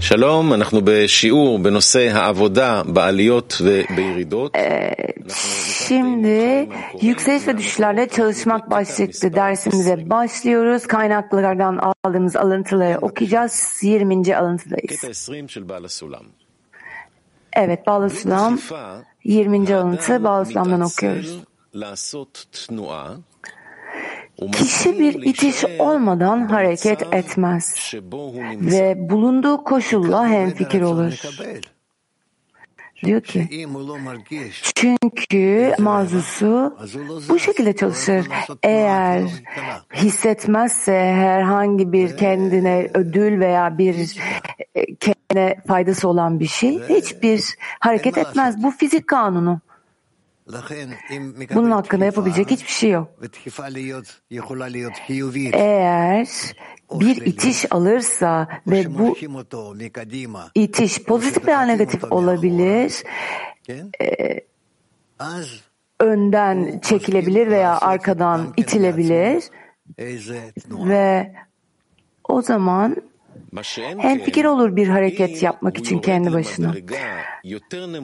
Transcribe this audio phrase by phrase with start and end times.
[0.00, 4.56] שלום, אנחנו בשיעור בנושא העבודה בעליות ובירידות.
[5.88, 6.68] Şimdi
[7.00, 10.86] yükseliş ve düşüşlerle çalışmak başlıklı dersimize başlıyoruz.
[10.86, 13.78] Kaynaklardan aldığımız alıntıları okuyacağız.
[13.82, 14.36] 20.
[14.36, 15.00] alıntıdayız.
[15.00, 16.24] קטע 20 של בעל הסולם.
[17.52, 18.58] Evet, Bağlı Sulam
[19.24, 19.74] 20.
[19.74, 21.42] alıntı האדם Bağlı Sulam'dan מתעצל okuyoruz.
[24.51, 27.93] kişi bir itiş olmadan hareket etmez
[28.43, 31.21] ve bulunduğu koşulla hemfikir olur.
[33.03, 33.67] Diyor ki,
[34.75, 36.77] çünkü mazusu
[37.29, 38.27] bu şekilde çalışır.
[38.63, 39.23] Eğer
[39.93, 44.17] hissetmezse herhangi bir kendine ödül veya bir
[44.75, 48.63] e, kendine faydası olan bir şey hiçbir hareket etmez.
[48.63, 49.59] Bu fizik kanunu.
[51.55, 53.07] Bunun hakkında yapabilecek hiçbir şey yok.
[55.53, 56.27] Eğer
[56.91, 59.17] bir itiş alırsa ve bu
[60.55, 63.03] itiş pozitif veya negatif olabilir,
[64.01, 64.41] e,
[65.99, 69.43] önden çekilebilir veya arkadan itilebilir
[70.69, 71.33] ve
[72.29, 72.95] o zaman
[73.97, 76.73] hem fikir olur bir hareket yapmak için kendi başına.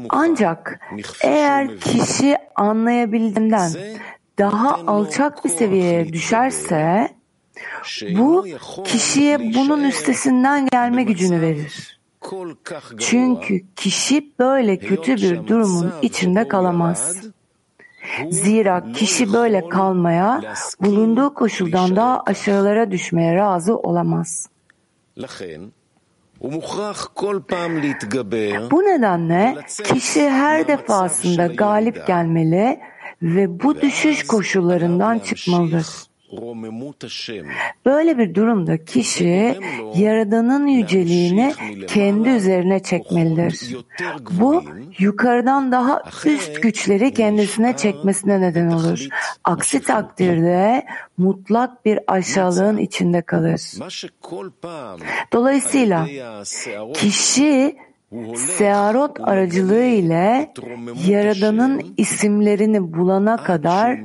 [0.09, 0.79] Ancak
[1.23, 3.71] eğer kişi anlayabildiğinden
[4.39, 7.09] daha alçak bir seviyeye düşerse
[8.17, 8.45] bu
[8.85, 11.99] kişiye bunun üstesinden gelme gücünü verir.
[12.99, 17.17] Çünkü kişi böyle kötü bir durumun içinde kalamaz.
[18.29, 20.41] Zira kişi böyle kalmaya,
[20.81, 24.49] bulunduğu koşuldan daha aşağılara düşmeye razı olamaz.
[28.71, 32.79] Bu nedenle kişi her defasında galip gelmeli
[33.21, 35.87] ve bu düşüş koşullarından çıkmalıdır.
[37.85, 39.57] Böyle bir durumda kişi
[39.95, 41.53] Yaradan'ın yüceliğini
[41.87, 43.75] kendi üzerine çekmelidir.
[44.31, 44.63] Bu
[44.99, 49.07] yukarıdan daha üst güçleri kendisine çekmesine neden olur.
[49.43, 50.85] Aksi takdirde
[51.17, 53.61] mutlak bir aşağılığın içinde kalır.
[55.33, 56.07] Dolayısıyla
[56.93, 57.75] kişi
[58.35, 60.51] Searot aracılığı ile
[61.07, 63.99] Yaradan'ın isimlerini bulana kadar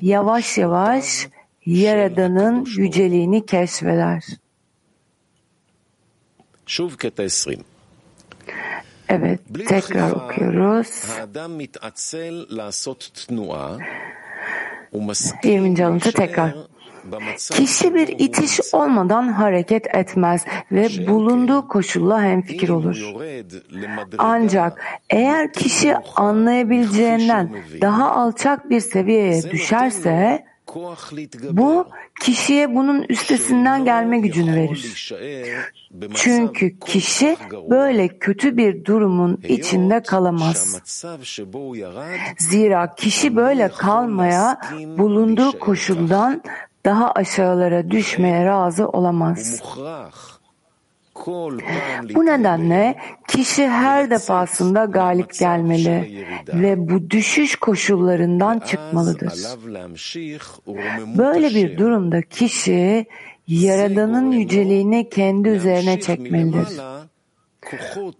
[0.00, 1.28] yavaş yavaş
[1.66, 4.24] Yaradan'ın yüceliğini keşfeder.
[6.66, 7.64] Şuv keta 20.
[9.08, 11.04] Evet, tekrar okuyoruz.
[15.44, 15.84] 20.
[15.84, 16.54] alıntı tekrar.
[17.50, 23.12] Kişi bir itiş olmadan hareket etmez ve bulunduğu koşulla hemfikir olur.
[24.18, 30.44] Ancak eğer kişi anlayabileceğinden daha alçak bir seviyeye düşerse
[31.50, 31.86] bu
[32.20, 35.12] kişiye bunun üstesinden gelme gücünü verir.
[36.14, 37.36] Çünkü kişi
[37.70, 40.80] böyle kötü bir durumun içinde kalamaz.
[42.38, 44.60] Zira kişi böyle kalmaya
[44.98, 46.42] bulunduğu koşuldan
[46.84, 49.62] daha aşağılara düşmeye razı olamaz.
[52.14, 52.96] Bu nedenle
[53.28, 59.32] kişi her defasında galip gelmeli ve bu düşüş koşullarından çıkmalıdır.
[61.18, 63.06] Böyle bir durumda kişi
[63.46, 66.68] Yaradan'ın yüceliğini kendi üzerine çekmelidir.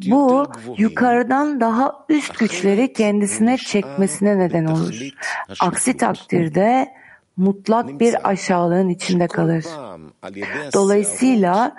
[0.06, 0.46] Bu
[0.78, 5.00] yukarıdan daha üst güçleri kendisine çekmesine neden olur.
[5.60, 6.88] Aksi takdirde
[7.36, 9.64] mutlak bir aşağılığın içinde kalır.
[10.74, 11.74] Dolayısıyla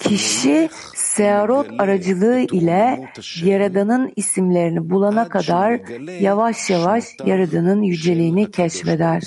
[0.00, 3.12] kişi Searot aracılığı ile
[3.44, 5.80] Yaradan'ın isimlerini bulana kadar
[6.20, 9.22] yavaş yavaş Yaradan'ın yüceliğini keşfeder.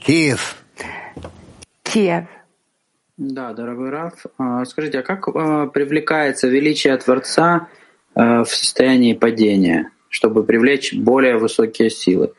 [0.00, 0.38] Kiev.
[1.84, 2.24] Kiev.
[3.18, 4.26] Да, дорогой Раф,
[4.64, 5.32] скажите, а как
[5.72, 7.68] привлекается величие Творца
[8.16, 12.32] в состоянии падения, чтобы привлечь более высокие силы?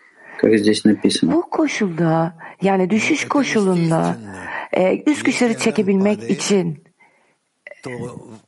[0.44, 1.32] как здесь написано?
[1.32, 4.16] Bu koşulda yani düşüş koşulunda
[4.72, 6.84] e, üst güçleri çekebilmek için
[7.82, 7.90] то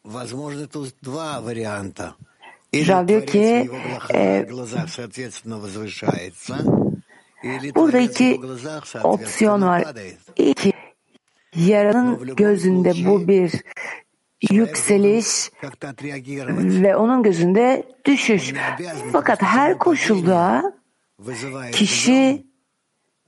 [0.05, 2.15] возможно тут два варианта.
[2.73, 6.55] Или Рав diyor Творец ki, в его глазах, e, глазах соответственно возвышается,
[7.43, 9.83] или burada Творец в iki его глазах opsiyon соответственно var.
[9.83, 10.19] падает.
[10.37, 10.73] İki,
[11.57, 13.53] Yaranın gözünde bu bir
[14.51, 18.55] yükseliş Как-то отреагировать, ve onun gözünde düşüş.
[19.13, 20.73] Fakat her koşulda
[21.18, 22.44] нем,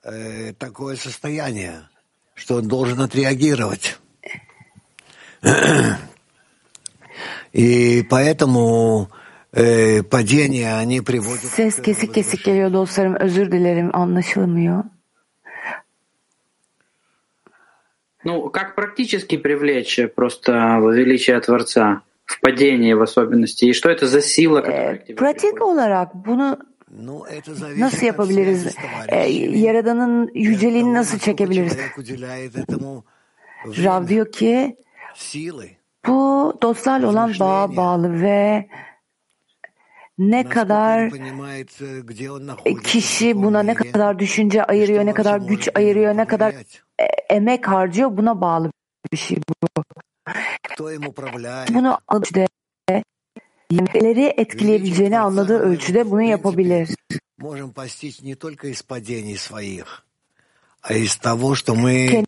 [0.04, 1.90] э, такое состояние,
[2.36, 3.98] что он должен отреагировать.
[7.52, 9.10] И поэтому
[9.52, 14.84] э, падения, они приводят ses kesik kesik geliyor dostlarım özür dilerim anlaşılmıyor.
[18.26, 20.52] Ну, как практически привлечь просто
[20.82, 23.66] величие Творца в падении в особенности?
[23.66, 26.58] И что это за сила, которая Pratik olarak bunu
[27.80, 28.76] Nasıl yapabiliriz?
[29.10, 29.18] Ee,
[29.58, 31.78] Yaradan'ın yüceliğini nasıl çekebiliriz?
[33.66, 34.78] Rav diyor ki
[36.08, 38.68] bu dostlarla olan bağa bağlı ve
[40.18, 41.12] ne kadar
[42.84, 46.54] kişi buna ne kadar düşünce ayırıyor, ne kadar güç ayırıyor, ne kadar
[47.00, 48.72] e, emek harcıyor buna bağlı
[49.12, 49.84] bir şey bu.
[51.74, 52.48] Bunu işte
[53.72, 56.90] neleri etkileyebileceğini anladığı ölçüde bunu yapabilir.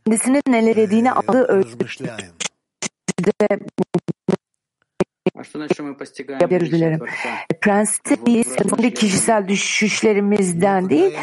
[0.06, 2.08] Kendisinin neler dediğini anladığı ölçüde
[6.42, 7.00] yapıyoruz dilerim.
[7.54, 8.46] Э, Prensip değil,
[8.96, 11.14] kişisel düşüşlerimizden değil,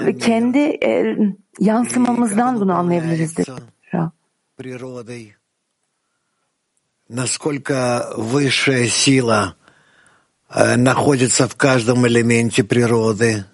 [0.00, 1.16] э, kendi e,
[1.60, 3.36] yansımamızdan bunu anlayabiliriz.
[3.36, 3.50] Dedi.
[7.08, 9.56] Насколько высшая сила
[10.48, 13.44] э, находится в каждом элементе природы,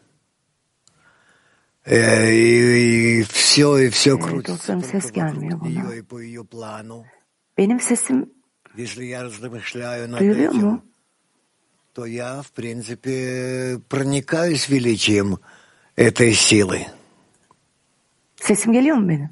[1.87, 7.05] Э, и, все, и все Evet, крутится нее и по ее плану.
[7.56, 8.31] Benim sesim
[8.75, 10.83] Если я размышляю над duyuluyor этим, mu?
[11.93, 15.39] то я, в принципе, проникаюсь величием
[15.95, 16.87] этой силы.
[18.41, 19.29] Sesim geliyor mu benim?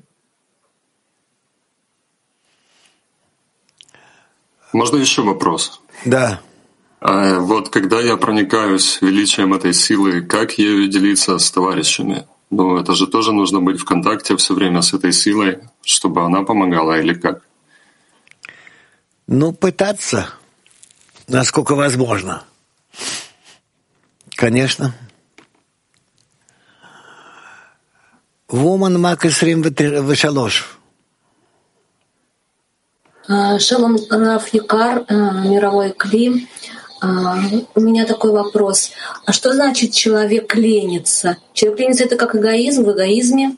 [4.72, 5.80] Можно еще вопрос?
[6.04, 6.40] Да.
[7.00, 12.26] А вот когда я проникаюсь величием этой силы, как ею делиться с товарищами?
[12.50, 16.42] Ну, это же тоже нужно быть в контакте все время с этой силой, чтобы она
[16.42, 17.42] помогала или как?
[19.26, 20.28] Ну, пытаться,
[21.28, 22.44] насколько возможно.
[24.36, 24.94] Конечно.
[28.48, 30.78] Вуман Макасрим Вышалош.
[33.28, 35.14] А, Шалом Раф Якар, а,
[35.46, 36.48] мировой Кли.
[37.00, 37.38] А,
[37.74, 38.92] У меня такой вопрос.
[39.26, 41.36] А что значит человек ленится?
[41.52, 43.56] Человек ленится это как эгоизм в эгоизме?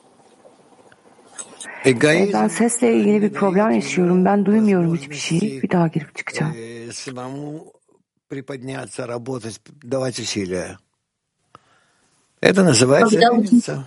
[1.85, 2.33] Эгоизм.
[2.33, 4.25] Ben sesle ilgili bir problem yaşıyorum.
[4.25, 5.41] Ben duymuyorum hiçbir şey.
[5.63, 6.55] Bir daha girip çıkacağım.
[8.35, 10.79] приподняться, работать, давать усилия.
[12.41, 13.87] Это называется Когда- лениться.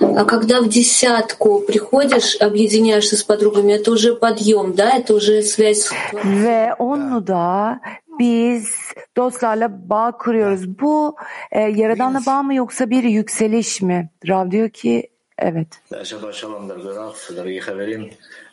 [0.00, 4.96] А когда в десятку приходишь, объединяешься с подругами, это уже подъем, да?
[4.96, 5.90] Это уже связь.
[6.24, 7.80] Ve onu da
[8.18, 8.68] biz
[9.16, 10.78] dostlarla bağ kuruyoruz.
[10.80, 11.16] Bu
[11.52, 14.10] e, yaradanla bağ mı yoksa bir yükseliş mi?
[14.28, 15.08] Rav diyor ki
[15.38, 15.68] evet.
[16.04, 18.10] Shabbat shalom, дорогой Раф, дорогие хаверим.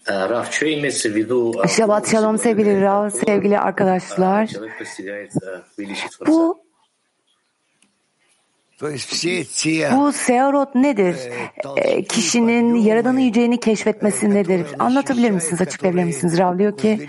[0.08, 1.54] Э, Раф, что имеется в виду?
[1.64, 4.48] э, Şabat Shalom sevgili Rav, sevgili arkadaşlar.
[4.48, 6.32] Человек постигает э, величие Творца.
[6.32, 6.60] Bu
[9.97, 11.17] bu seorot nedir?
[11.77, 14.67] E, kişinin yaradanı yüceğini keşfetmesi nedir?
[14.79, 16.39] Anlatabilir misiniz, açıklayabilir misiniz?
[16.39, 17.09] Rav diyor ki,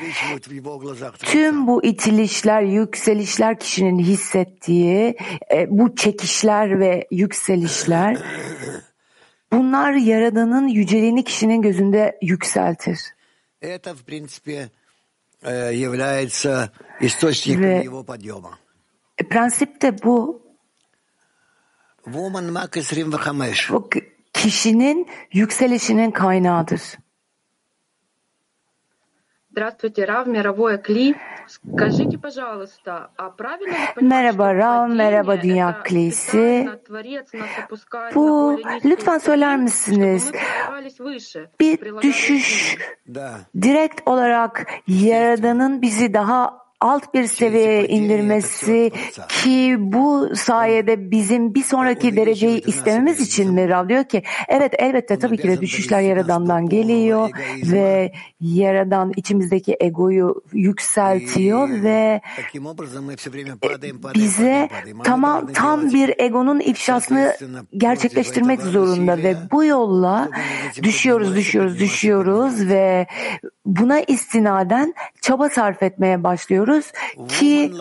[1.19, 5.17] tüm bu itilişler, yükselişler kişinin hissettiği,
[5.53, 8.17] e, bu çekişler ve yükselişler,
[9.51, 12.99] bunlar yaradanın yüceliğini kişinin gözünde yükseltir.
[19.21, 20.42] Ve prensip de bu
[22.06, 23.70] Вуман Мак Исрим Вахамеш.
[23.72, 24.00] bu k-
[24.32, 26.82] kişinin yükselişinin kaynağıdır.
[29.52, 31.14] Здравствуйте, Рав, мировое Кли.
[31.48, 36.46] Скажите, пожалуйста, а правильно ли понимать, Merhaba что Rav, падение merhaba это Dünya Klisi.
[36.62, 40.22] специально Творец нас опускает Bu, на более низкую lütfen söyler ступень, misiniz?
[40.22, 42.96] чтобы мы поднимались выше, Bir прилагая düşüş усилия?
[43.06, 43.40] Да.
[43.62, 48.91] direkt olarak Yaradan'ın bizi daha alt bir seviyeye indirmesi
[49.29, 55.19] ki bu sayede bizim bir sonraki dereceyi istememiz için mi Rav diyor ki evet elbette
[55.19, 57.29] tabii ki de düşüşler Yaradan'dan geliyor
[57.71, 58.11] ve
[58.41, 62.21] Yaradan içimizdeki egoyu yükseltiyor ve
[62.53, 64.69] e, bize
[65.03, 67.35] tamam tam bir egonun ifşasını
[67.77, 70.29] gerçekleştirmek zorunda ve bu yolla
[70.83, 73.07] düşüyoruz düşüyoruz düşüyoruz ve
[73.65, 76.91] buna istinaden çaba sarf etmeye başlıyoruz
[77.27, 77.71] ki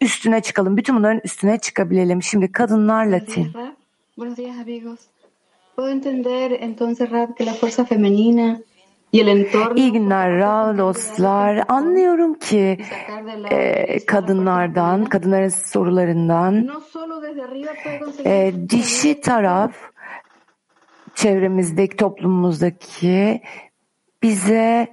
[0.00, 0.76] üstüne çıkalım.
[0.76, 2.22] Bütün bunların üstüne çıkabilelim.
[2.22, 3.52] Şimdi kadınlar Latin.
[3.52, 3.76] Buenos días, Rab.
[4.16, 5.00] Buenos días, amigos.
[5.76, 8.60] Puedo entender entonces, Rab, que la fuerza femenina
[9.12, 11.64] y el entorno İyi günler Rav dostlar.
[11.68, 12.78] Anlıyorum ki
[13.50, 16.68] e, kadınlardan, kadınların sorularından
[18.24, 19.72] e, dişi taraf
[21.14, 23.42] çevremizdeki, toplumumuzdaki
[24.22, 24.88] bize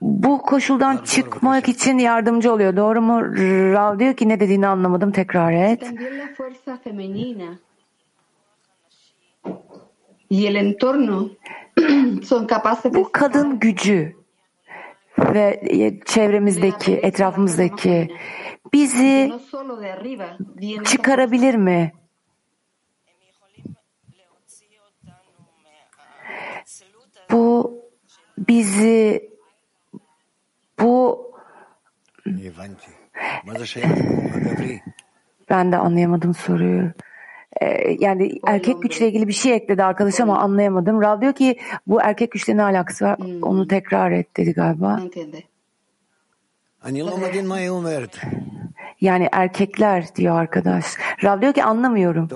[0.00, 2.76] bu koşuldan çıkmak için yardımcı oluyor.
[2.76, 3.22] Doğru mu?
[3.72, 5.12] Rav diyor ki ne dediğini anlamadım.
[5.12, 5.82] Tekrar et.
[12.94, 14.16] Bu kadın gücü
[15.18, 15.60] ve
[16.06, 18.16] çevremizdeki, etrafımızdaki
[18.72, 19.32] bizi
[20.84, 21.92] çıkarabilir mi?
[27.30, 27.83] Bu
[28.38, 29.30] bizi
[30.80, 31.24] bu
[35.50, 36.92] ben de anlayamadım soruyu.
[37.60, 41.02] Ee, yani erkek güçle ilgili bir şey ekledi arkadaş ama anlayamadım.
[41.02, 43.18] Rav diyor ki bu erkek güçle ne alakası var?
[43.42, 45.00] Onu tekrar et dedi galiba.
[49.00, 50.84] Yani erkekler diyor arkadaş.
[51.24, 52.28] Rav diyor ki anlamıyorum.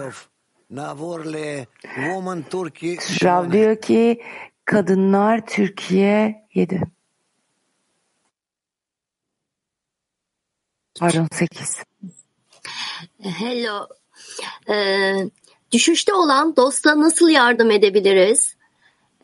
[3.25, 4.23] Rav diyor ki
[4.69, 6.83] Kadınlar Türkiye 7
[11.01, 11.83] Pardon 8
[13.23, 13.89] Hello.
[14.71, 15.31] Ee,
[15.73, 18.57] düşüşte olan dosta nasıl yardım edebiliriz?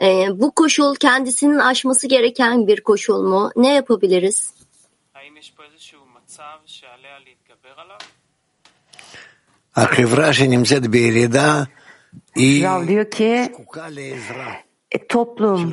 [0.01, 3.51] Ee, bu koşul kendisinin aşması gereken bir koşul mu?
[3.57, 4.55] Ne yapabiliriz?
[12.63, 13.53] Rav diyor ki
[14.95, 15.73] e, toplum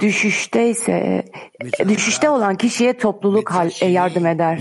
[0.00, 1.24] düşüşteyse
[1.80, 4.60] e, düşüşte olan kişiye topluluk e, yardım eder.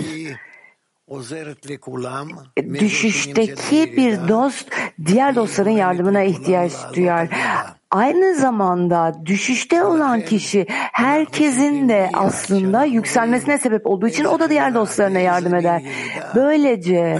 [2.79, 4.71] Düşüşteki bir dost
[5.05, 7.29] diğer dostların yardımına ihtiyaç duyar.
[7.91, 14.73] Aynı zamanda düşüşte olan kişi herkesin de aslında yükselmesine sebep olduğu için o da diğer
[14.73, 15.81] dostlarına yardım eder.
[16.35, 17.19] Böylece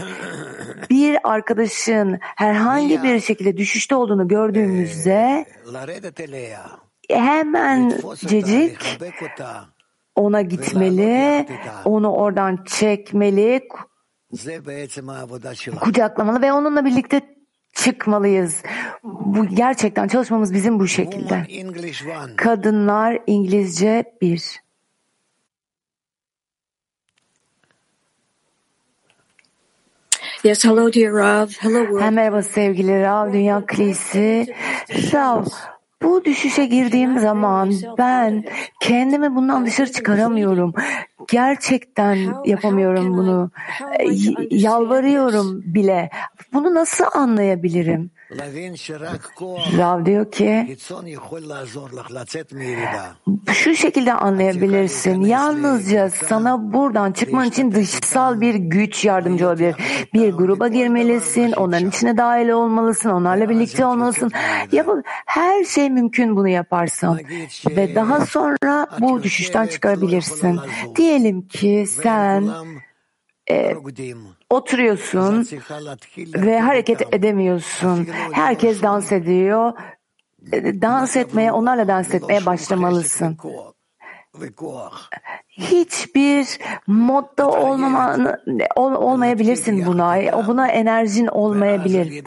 [0.90, 5.46] bir arkadaşın herhangi bir şekilde düşüşte olduğunu gördüğümüzde
[7.10, 9.00] hemen cecik
[10.16, 11.48] ona gitmeli,
[11.86, 13.68] onu oradan çekmeli,
[15.82, 17.22] kucaklamalı ve onunla birlikte
[17.74, 18.64] çıkmalıyız.
[19.04, 21.48] Bu gerçekten çalışmamız bizim bu şekilde.
[22.38, 24.65] Kadınlar İngilizce bir.
[30.46, 31.50] Yes, hello, dear Rav.
[31.60, 32.02] Hello, world.
[32.02, 34.56] Ha, merhaba sevgili Rav, Dünya Kilisi.
[35.14, 35.46] Rav,
[36.02, 38.44] bu düşüşe girdiğim zaman ben
[38.82, 40.74] kendimi bundan dışarı çıkaramıyorum.
[41.32, 43.52] Gerçekten yapamıyorum bunu.
[44.52, 46.10] Yalvarıyorum bile.
[46.54, 48.12] Bunu nasıl anlayabilirim?
[49.78, 50.78] Rav diyor ki
[53.54, 55.22] şu şekilde anlayabilirsin.
[55.22, 59.76] Yalnızca sana buradan çıkman için dışsal bir güç yardımcı olabilir.
[60.14, 64.32] Bir gruba girmelisin, onların içine dahil olmalısın, onlarla birlikte olmalısın.
[64.72, 64.88] Yap
[65.26, 67.20] her şey mümkün bunu yaparsan
[67.70, 70.60] ve daha sonra bu düşüşten çıkarabilirsin.
[70.96, 72.50] Diyelim ki sen
[73.50, 73.76] e,
[74.50, 75.48] oturuyorsun
[76.36, 78.08] ve hareket edemiyorsun.
[78.32, 79.74] Herkes dans ediyor.
[80.52, 83.38] Ee, dans etmeye, onlarla dans etmeye başlamalısın.
[85.48, 88.18] Hiçbir modda olmama,
[88.76, 90.48] ol, olmayabilirsin buna.
[90.48, 92.24] Buna enerjin olmayabilir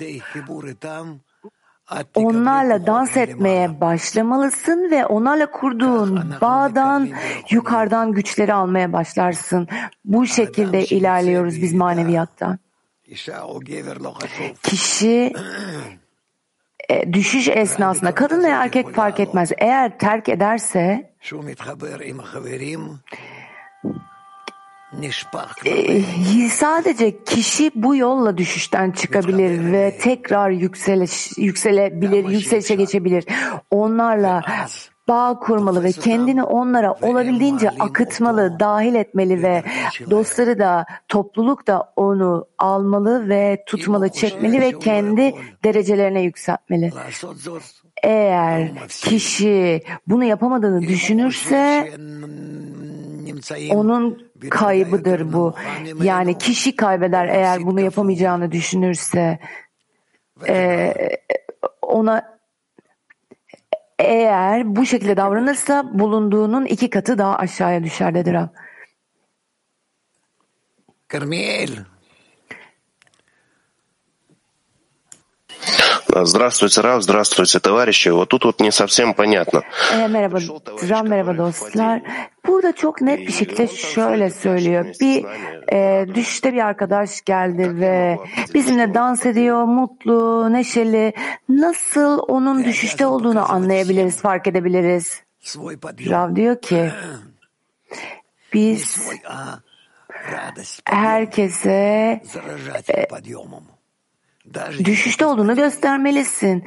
[2.15, 7.09] onlarla dans etmeye başlamalısın ve onlarla kurduğun bağdan
[7.51, 9.69] yukarıdan güçleri almaya başlarsın.
[10.05, 12.59] Bu şekilde ilerliyoruz biz maneviyatta.
[14.63, 15.33] Kişi
[16.89, 19.53] e, düşüş esnasında kadın veya erkek fark etmez.
[19.59, 21.13] Eğer terk ederse
[25.67, 33.25] ee, sadece kişi bu yolla düşüşten çıkabilir ve tekrar yükseliş, yükselebilir, yükselişe geçebilir.
[33.71, 34.43] Onlarla
[35.09, 39.63] bağ kurmalı ve kendini onlara olabildiğince akıtmalı, dahil etmeli ve
[40.11, 46.93] dostları da topluluk da onu almalı ve tutmalı, çekmeli ve kendi derecelerine yükseltmeli.
[48.03, 51.91] Eğer kişi bunu yapamadığını düşünürse
[53.71, 55.55] onun kaybıdır bu.
[56.03, 59.39] Yani kişi kaybeder eğer bunu yapamayacağını düşünürse.
[60.49, 60.95] E,
[61.83, 62.39] ona
[63.99, 68.49] eğer bu şekilde davranırsa bulunduğunun iki katı daha aşağıya düşer dedi Rab.
[71.09, 71.71] Karmiel.
[76.18, 78.10] Здравствуйте, Рав, здравствуйте, товарищи.
[78.10, 79.64] Вот тут вот не совсем понятно.
[79.94, 80.40] E, merhaba
[80.90, 82.02] Ram, merhaba dostlar.
[82.48, 84.86] Burada çok net bir şekilde şöyle söylüyor.
[85.02, 85.26] Bir
[85.74, 88.18] e, düşüşte bir arkadaş geldi ve
[88.54, 91.14] bizimle dans ediyor, mutlu, neşeli.
[91.50, 95.24] Nasıl onun düşüşte olduğunu anlayabiliriz, fark edebiliriz?
[95.44, 96.92] свой подъем, Rav diyor ki
[98.54, 99.60] biz свой, а
[100.32, 103.64] радость herkese заражать подъемом.
[103.64, 103.77] Даже
[104.85, 106.65] düşüşte olduğunu göstermelisin.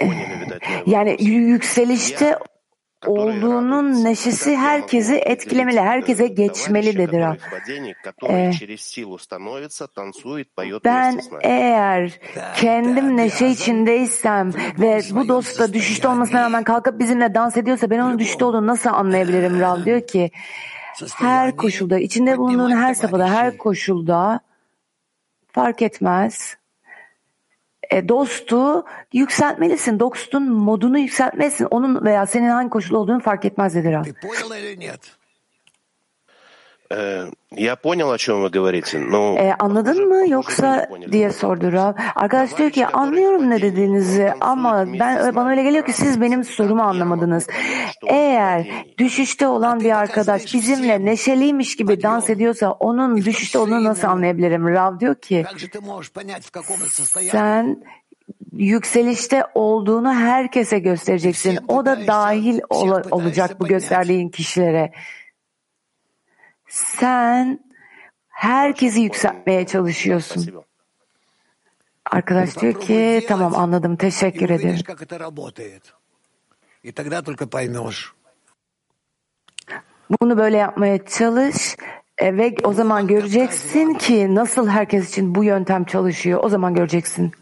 [0.00, 0.06] Э,
[0.86, 2.38] yani yükselişte
[3.06, 7.36] olduğunun neşesi herkesi etkilemeli, herkese geçmeli dedi Rab.
[8.28, 8.52] Э,
[10.84, 12.20] ben eğer
[12.56, 17.98] kendim neşe içindeysem ve bu dost da düşüşte olmasına rağmen kalkıp bizimle dans ediyorsa ben
[17.98, 20.30] onun düşüşte olduğunu nasıl anlayabilirim Rab diyor ki
[21.16, 24.40] her koşulda, içinde bulunduğun her safhada, her koşulda
[25.52, 26.56] fark etmez.
[27.90, 30.00] E, dostu yükseltmelisin.
[30.00, 31.64] Dostun modunu yükseltmelisin.
[31.70, 34.04] Onun veya senin hangi koşulda olduğunu fark etmez dedi Rav.
[37.51, 41.93] Я понял, о чем вы говорите, но E, anladın mı yoksa diye sordu Rav.
[42.15, 46.81] Arkadaş diyor ki anlıyorum ne dediğinizi ama ben bana öyle geliyor ki siz benim sorumu
[46.81, 47.47] anlamadınız.
[48.07, 54.67] Eğer düşüşte olan bir arkadaş bizimle neşeliymiş gibi dans ediyorsa onun düşüşte olduğunu nasıl anlayabilirim?
[54.67, 57.31] Rav diyor ki Как же ты можешь понять, в каком он состоянии?
[57.31, 57.83] sen
[58.53, 61.59] yükselişte olduğunu herkese göstereceksin.
[61.67, 64.91] O da dahil ola- olacak bu gösterdiğin kişilere.
[66.70, 67.60] Sen
[68.28, 70.64] herkesi yükseltmeye çalışıyorsun.
[72.10, 74.78] Arkadaş diyor ki tamam anladım teşekkür ederim.
[80.20, 81.76] Bunu böyle yapmaya çalış
[82.18, 86.40] e, ve o zaman göreceksin ki nasıl herkes için bu yöntem çalışıyor.
[86.44, 87.32] O zaman göreceksin.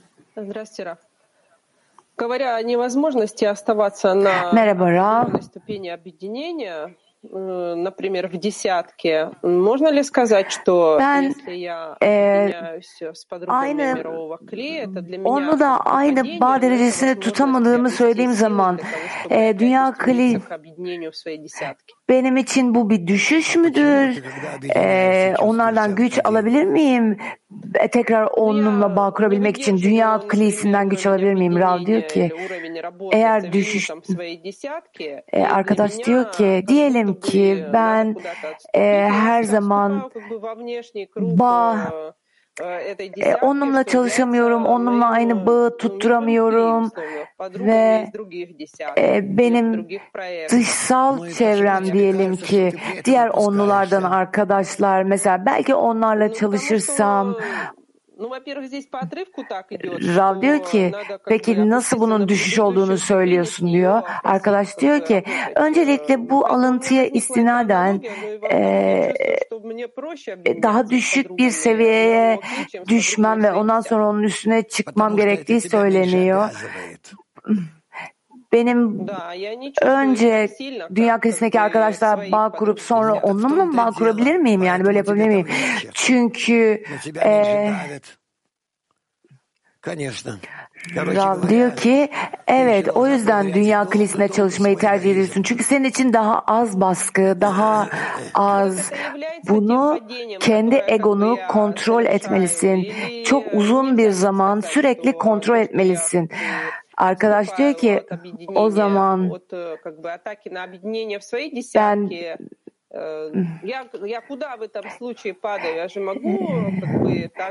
[4.55, 5.29] Merhaba Rav.
[7.18, 12.46] определенной ступени объединения, э, например, в десятке, можно ли сказать, что Ben, если я э,
[12.46, 16.58] объединяюсь с подругами aynı- мирового клея, это для меня Onu da aynı падение, bağ но
[16.58, 20.06] это derecesine возможность tutamadığımı приобрести söylediğim силы zaman для того, чтобы e, опять dünya устремиться
[20.06, 21.94] kli к объединению в своей десятке.
[22.10, 24.24] benim için bu bir düşüş müdür?
[24.76, 27.18] E, onlardan güç alabilir miyim?
[27.76, 31.60] E, tekrar onunla bağ kurabilmek için dünya klisinden güç alabilir miyim?
[31.60, 32.32] Rav diyor ki
[33.12, 33.90] eğer düşüş
[35.34, 38.17] e, arkadaş diyor ki diyelim ki ben
[38.75, 40.11] e, her zaman
[41.17, 41.93] bağ
[43.17, 46.91] e, onunla çalışamıyorum, onunla aynı bağı tutturamıyorum
[47.41, 48.13] ve
[48.99, 49.89] e, benim
[50.51, 52.73] dışsal çevrem diyelim ki
[53.05, 57.37] diğer onlulardan arkadaşlar mesela belki onlarla çalışırsam
[60.17, 60.93] Rav diyor ki
[61.27, 64.03] peki nasıl bunun düşüş olduğunu söylüyorsun diyor.
[64.25, 65.25] Arkadaş diyor ki
[65.57, 68.03] öncelikle bu alıntıya istinaden
[68.53, 69.15] e,
[70.63, 72.41] daha düşük bir seviyeye
[72.89, 76.51] düşmem ve ondan sonra onun üstüne çıkmam gerektiği söyleniyor
[78.53, 79.07] benim
[79.83, 80.49] önce
[80.95, 84.63] dünya kıyısındaki arkadaşlar bağ kurup sonra onunla mı bağ kurabilir miyim?
[84.63, 85.47] Yani böyle yapabilir miyim?
[85.95, 86.85] Çünkü
[87.25, 87.73] e,
[90.97, 92.09] Rab diyor ki
[92.47, 95.43] evet o yüzden dünya kilisinde çalışmayı tercih ediyorsun.
[95.43, 97.89] Çünkü senin için daha az baskı, daha
[98.35, 98.91] az
[99.49, 99.99] bunu
[100.41, 102.87] kendi egonu kontrol etmelisin.
[103.25, 106.31] Çok uzun bir zaman sürekli kontrol etmelisin.
[106.99, 108.07] Arkadaş diyor ki
[108.55, 109.31] o zaman
[111.75, 112.05] ben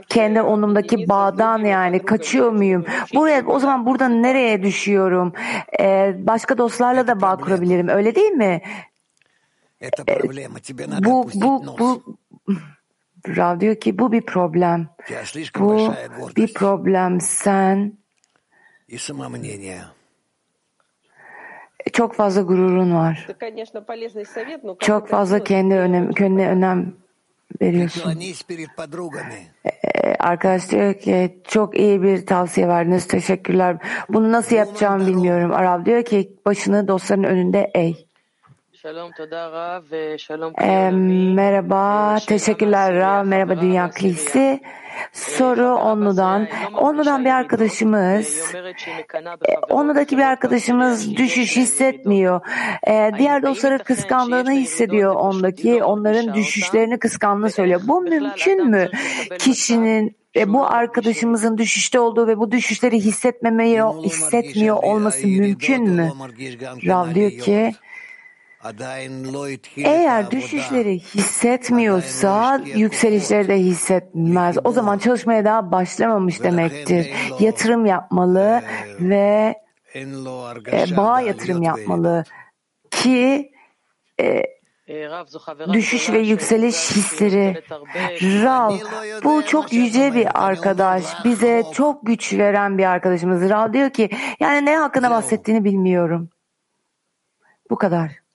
[0.09, 2.85] kendi onumdaki bağdan yani kaçıyor muyum?
[3.15, 5.33] Buraya o zaman buradan nereye düşüyorum?
[5.79, 7.87] Ee, başka dostlarla da bağ kurabilirim.
[7.87, 8.61] Öyle değil mi?
[9.81, 9.89] Ee,
[11.05, 12.03] bu bu bu
[13.27, 14.87] Rav diyor ki bu bir problem.
[15.59, 15.93] Bu
[16.35, 17.21] bir problem.
[17.21, 17.97] Sen
[21.93, 23.25] çok fazla gururun var.
[24.79, 26.93] Çok fazla kendi önem, kendine önem
[27.61, 28.01] veriyorsun.
[29.65, 33.77] Э, э, Arkadaş diyor ki çok iyi bir tavsiye verdiniz teşekkürler.
[34.09, 35.51] Bunu nasıl yapacağımı bilmiyorum.
[35.53, 37.93] Arab diyor ki başını dostların önünde eğ.
[40.61, 40.89] E,
[41.35, 44.59] merhaba, teşekkürler Rav, merhaba Dünya Kilisi.
[45.11, 46.47] Soru Onlu'dan.
[46.73, 48.53] Onlu'dan bir arkadaşımız,
[49.69, 52.41] Onlu'daki bir arkadaşımız düşüş hissetmiyor.
[52.87, 57.81] E, diğer dostları kıskandığını hissediyor ondaki, onların düşüşlerini kıskandığını söylüyor.
[57.87, 58.89] Bu mümkün mü?
[59.39, 66.11] Kişinin ve bu arkadaşımızın düşüşte olduğu ve bu düşüşleri hissetmemeyi hissetmiyor olması mümkün mü?
[66.87, 67.73] Rav diyor ki
[69.77, 74.57] eğer düşüşleri hissetmiyorsa yükselişleri de hissetmez.
[74.63, 77.11] O zaman çalışmaya daha başlamamış demektir.
[77.39, 78.61] Yatırım yapmalı
[78.99, 79.55] ve
[80.71, 82.23] e, bağ yatırım yapmalı
[82.91, 83.51] ki
[84.21, 84.43] e,
[85.73, 87.63] düşüş ve yükseliş hisleri.
[88.43, 88.77] Rav,
[89.23, 91.25] bu çok yüce bir arkadaş.
[91.25, 93.49] Bize çok güç veren bir arkadaşımız.
[93.49, 96.29] Rav diyor ki, yani ne hakkında bahsettiğini bilmiyorum.
[97.69, 98.26] Bu kadar.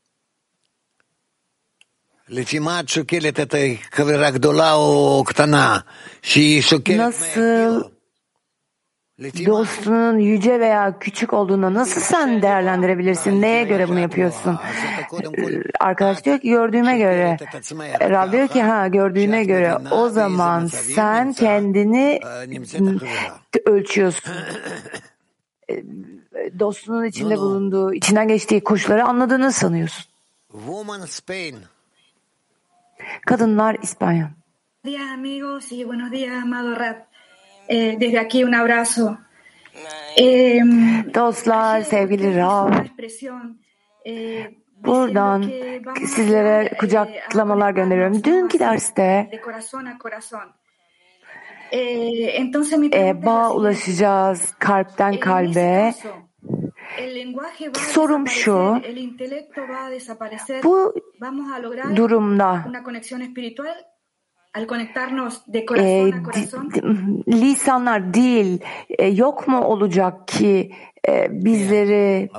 [6.98, 7.90] Nasıl
[9.46, 13.42] dostunun yüce veya küçük olduğunu nasıl sen değerlendirebilirsin?
[13.42, 14.58] Neye göre bunu yapıyorsun?
[15.80, 17.36] Arkadaş diyor ki gördüğüme göre.
[18.00, 19.76] Rab diyor ki ha gördüğüne göre.
[19.90, 22.20] O zaman sen kendini
[23.66, 24.34] ölçüyorsun.
[26.58, 30.04] Dostunun içinde bulunduğu, içinden geçtiği koşulları anladığını sanıyorsun.
[33.26, 34.30] Kadınlar İspanya.
[34.84, 36.96] Buenos días amigos y buenos días amado Rab.
[37.68, 39.16] Eh, desde aquí un abrazo.
[40.16, 40.60] Eh,
[41.14, 42.72] Dostlar, sevgili Rab.
[44.84, 45.42] Buradan
[46.06, 48.24] sizlere kucaklamalar gönderiyorum.
[48.24, 49.30] Dünkü derste
[52.92, 55.94] e, bağ ulaşacağız kalpten kalbe.
[57.78, 58.80] Sorum şu,
[60.64, 60.94] bu
[61.96, 62.64] durumda.
[65.78, 66.12] e,
[67.28, 70.72] lisanlar değil e, yok mu olacak ki
[71.08, 72.30] e, bizleri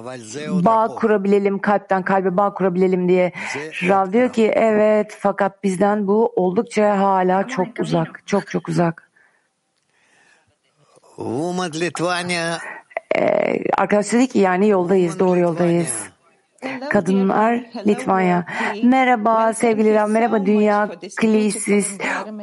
[0.66, 3.32] bağ kurabilelim kalpten kalbe bağ kurabilelim diye?
[3.89, 9.10] Rav diyor ki evet fakat bizden bu oldukça hala çok uzak çok çok uzak.
[13.17, 16.13] Ee, arkadaş dedi ki yani yoldayız doğru yoldayız.
[16.89, 18.45] Kadınlar Litvanya.
[18.84, 21.97] Merhaba sevgili Rav, merhaba Dünya Klisis.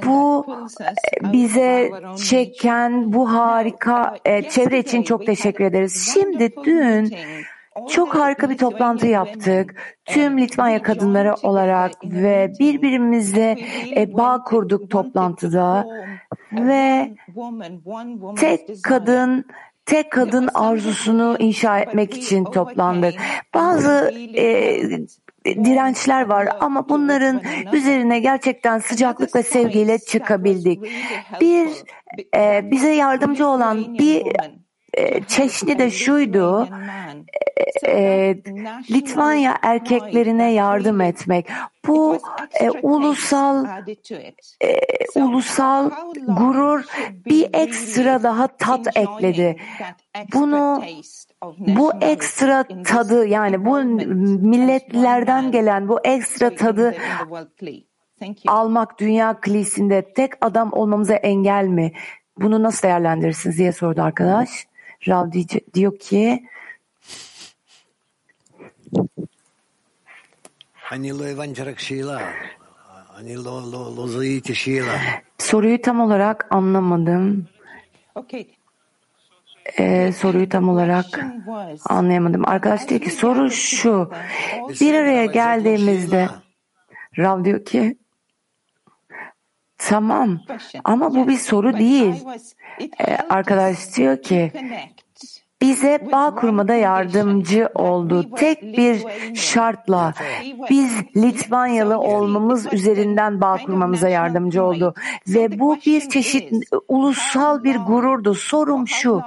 [0.07, 0.47] Bu
[1.33, 1.91] bize
[2.29, 6.13] çeken bu harika e, çevre için çok teşekkür ederiz.
[6.15, 7.15] Şimdi dün
[7.89, 9.75] çok harika bir toplantı yaptık.
[10.05, 13.57] Tüm Litvanya kadınları olarak ve birbirimize
[13.97, 15.87] e, bağ kurduk toplantıda
[16.53, 17.15] ve
[18.37, 19.45] tek kadın
[19.91, 23.15] tek kadın arzusunu inşa etmek için toplandık.
[23.55, 24.81] Bazı e,
[25.45, 27.41] dirençler var ama bunların
[27.73, 30.83] üzerine gerçekten sıcaklık ve sevgiyle çıkabildik.
[31.41, 31.69] Bir
[32.37, 34.23] e, bize yardımcı olan bir
[34.95, 36.69] e, çeşni de şuydu.
[37.87, 38.37] E,
[38.91, 41.47] Litvanya erkeklerine yardım etmek.
[41.87, 42.19] Bu
[42.61, 43.67] e, ulusal
[44.61, 45.91] e, ulusal
[46.27, 46.85] gurur
[47.27, 49.57] bir ekstra daha tat ekledi.
[50.35, 50.83] Bunu
[51.59, 53.77] bu ekstra tadı yani bu
[54.47, 56.97] milletlerden gelen bu ekstra tadı
[58.47, 61.93] almak dünya klisinde tek adam olmamıza engel mi?
[62.41, 64.49] Bunu nasıl değerlendirirsiniz diye sordu arkadaş.
[65.09, 65.27] Rav
[65.75, 66.45] diyor ki
[75.39, 77.49] Soruyu tam olarak anlamadım.
[79.79, 81.07] Ee, soruyu tam olarak
[81.89, 82.49] anlayamadım.
[82.49, 84.11] Arkadaş diyor ki soru şu.
[84.81, 86.29] Bir araya geldiğimizde
[87.19, 87.99] Rav diyor ki
[89.79, 90.41] tamam
[90.85, 92.15] ama bu bir soru değil.
[93.01, 94.53] Ee, arkadaş diyor ki
[95.63, 98.35] bize bağ kurmada yardımcı oldu.
[98.37, 99.03] Tek bir
[99.35, 100.15] şartla
[100.71, 104.95] biz Litvanyalı olmamız üzerinden bağ kurmamıza yardımcı oldu.
[105.29, 106.53] Ve bu bir çeşit
[106.89, 108.35] ulusal bir gururdu.
[108.35, 109.23] Sorum şu,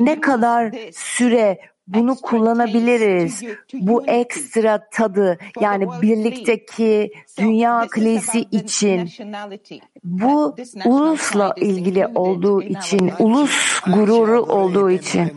[0.00, 3.42] ne kadar süre bunu kullanabiliriz.
[3.74, 9.10] Bu ekstra tadı yani birlikteki dünya klisi için
[10.04, 15.32] bu ulusla ilgili olduğu için, ulus gururu olduğu için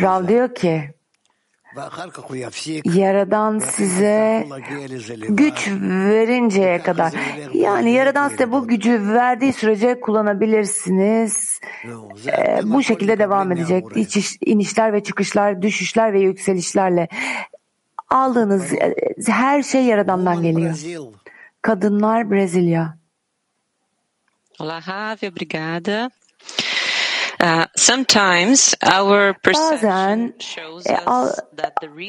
[0.00, 0.90] Rav diyor ki
[2.84, 4.46] Yaradan size
[5.28, 7.12] güç verinceye kadar.
[7.54, 11.60] Yani Yaradan size bu gücü verdiği sürece kullanabilirsiniz.
[12.26, 13.84] Ee, bu şekilde devam edecek.
[13.96, 17.08] İç, inişler ve çıkışlar, düşüşler ve yükselişlerle.
[18.08, 18.72] Aldığınız
[19.26, 20.74] her şey Yaradan'dan geliyor.
[21.62, 23.00] Kadınlar Brezilya.
[24.60, 26.10] Olá, Ravi, obrigada.
[27.40, 30.34] Uh, sometimes our Bazen
[30.86, 30.92] e,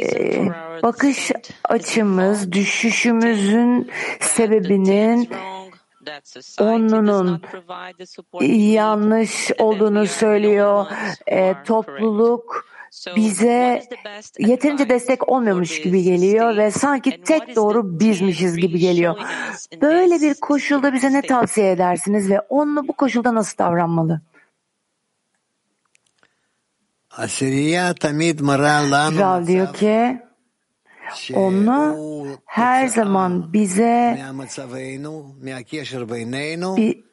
[0.04, 0.50] e,
[0.84, 1.32] bakış
[1.64, 5.30] açımız düşüşümüzün sebebinin
[6.60, 7.42] onunun
[8.74, 10.86] yanlış olduğunu söylüyor.
[11.28, 12.66] E, topluluk
[13.16, 13.82] bize
[14.40, 19.16] yeterince destek olmuyormuş gibi geliyor ve sanki tek doğru bizmişiz gibi geliyor.
[19.82, 24.22] Böyle bir koşulda bize ne tavsiye edersiniz ve onunla bu koşulda nasıl davranmalı?
[29.20, 30.18] Rav diyor ki
[31.36, 31.96] onu
[32.46, 34.16] her zaman bize
[36.78, 37.04] bi-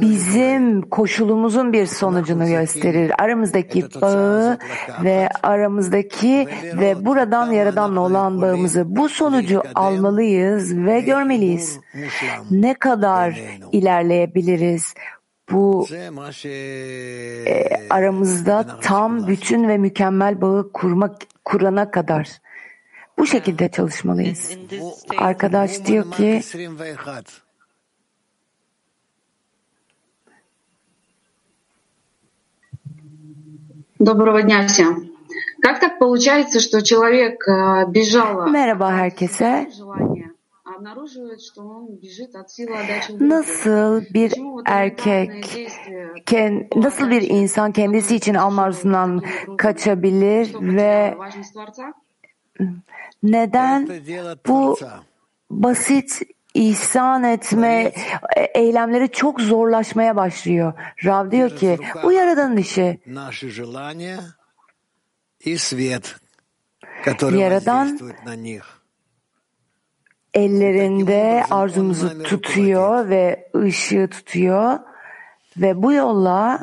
[0.00, 3.12] bizim koşulumuzun bir sonucunu gösterir.
[3.18, 4.58] Aramızdaki bağı
[5.04, 6.46] ve aramızdaki
[6.80, 11.78] ve buradan yaradanla olan bağımızı bu sonucu almalıyız ve görmeliyiz.
[12.50, 13.40] Ne kadar
[13.72, 14.94] ilerleyebiliriz
[15.51, 15.87] bu
[16.45, 21.15] e, aramızda tam bütün ve mükemmel bağı kurmak
[21.45, 22.29] kurana kadar.
[23.17, 24.57] Bu şekilde çalışmalıyız.
[25.17, 26.41] Arkadaş diyor ki
[34.11, 35.11] Доброго дня всем.
[35.61, 39.67] Как так получается, что человек э, бежал Merhaba herkese.
[39.77, 40.31] желания,
[43.20, 44.32] Nasıl bir
[44.66, 45.56] erkek,
[46.76, 48.70] nasıl bir insan kendisi için alma
[49.58, 51.16] kaçabilir ve
[53.22, 53.88] neden
[54.48, 54.78] bu
[55.50, 56.22] basit
[56.54, 57.92] ihsan etme
[58.36, 60.72] e-, eylemleri çok zorlaşmaya başlıyor.
[61.04, 63.00] Rav diyor ki bu yaradanın işi.
[67.32, 67.98] Yaradan
[70.36, 74.78] ellerinde arzumuzu tutuyor ve ışığı tutuyor.
[75.56, 76.60] Ve bu yolla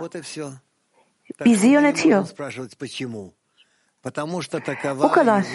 [1.45, 2.27] bizi yönetiyor.
[4.99, 5.45] O kadar.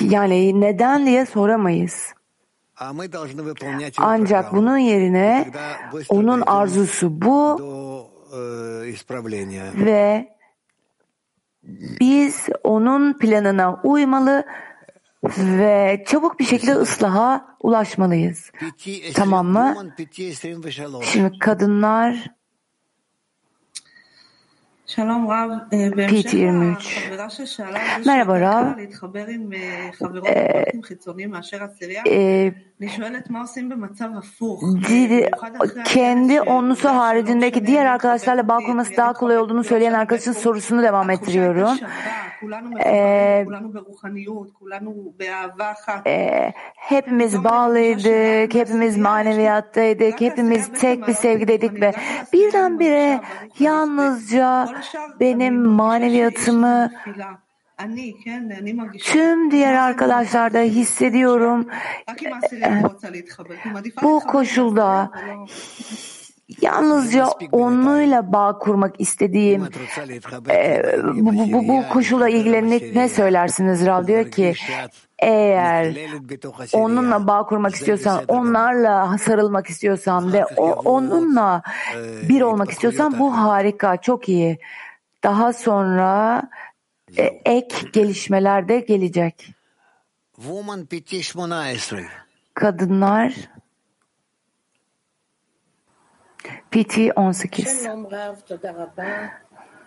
[0.00, 2.12] Yani neden diye soramayız.
[3.98, 5.52] Ancak bunun yerine
[6.08, 7.60] onun arzusu bu.
[9.86, 10.28] ve
[12.00, 14.44] biz onun planına uymalı
[15.24, 18.50] ve çabuk bir şekilde ıslaha ulaşmalıyız.
[19.14, 19.92] Tamam mı?
[21.02, 22.35] Şimdi kadınlar
[26.08, 27.10] Pit 23.
[28.06, 28.64] Merhaba Rav.
[35.84, 41.78] Kendi onlusu haricindeki diğer arkadaşlarla bağlaması daha kolay olduğunu söyleyen arkadaşın sorusunu devam ettiriyorum.
[42.84, 43.46] Ee,
[46.06, 51.92] ee, hepimiz bağlıydık, hepimiz maneviyattaydık, hepimiz tek bir sevgideydik ve
[52.32, 53.20] birdenbire
[53.58, 54.68] yalnızca
[55.20, 56.92] benim maneviyatımı
[59.04, 61.68] tüm diğer arkadaşlarda hissediyorum.
[64.02, 65.10] Bu koşulda
[66.60, 69.68] yalnızca onunla bağ kurmak istediğim
[70.50, 74.54] e, bu, bu, bu koşula ilgilenmek ne söylersiniz Rav diyor ki
[75.18, 75.96] eğer
[76.72, 81.62] onunla bağ kurmak istiyorsan, onlarla sarılmak istiyorsan ve o, onunla
[82.28, 84.58] bir olmak istiyorsan bu harika, çok iyi.
[85.22, 86.42] Daha sonra
[87.16, 89.46] e, ek gelişmeler de gelecek.
[92.54, 93.34] Kadınlar
[96.70, 97.86] PT 18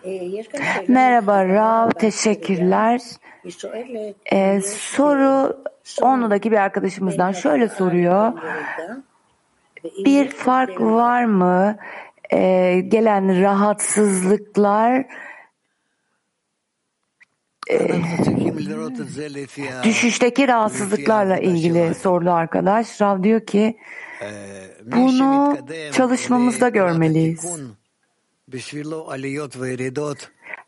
[0.04, 0.44] Eh,
[0.88, 3.00] merhaba Rav, teşekkürler.
[3.74, 5.62] Ee, ee soru
[6.02, 8.32] Onlu'daki bir arkadaşımızdan şöyle soruyor.
[10.04, 11.76] Bir fark var mı
[12.32, 15.06] ee, gelen rahatsızlıklar
[17.70, 17.90] e,
[19.82, 23.00] düşüşteki rahatsızlıklarla ilgili sorulu arkadaş.
[23.00, 23.78] Rav diyor ki
[24.86, 25.56] bunu
[25.92, 27.60] çalışmamızda görmeliyiz.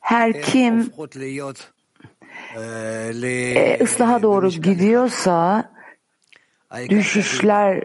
[0.01, 0.93] Her kim
[3.57, 5.71] e, ıslaha doğru gidiyorsa
[6.89, 7.85] düşüşler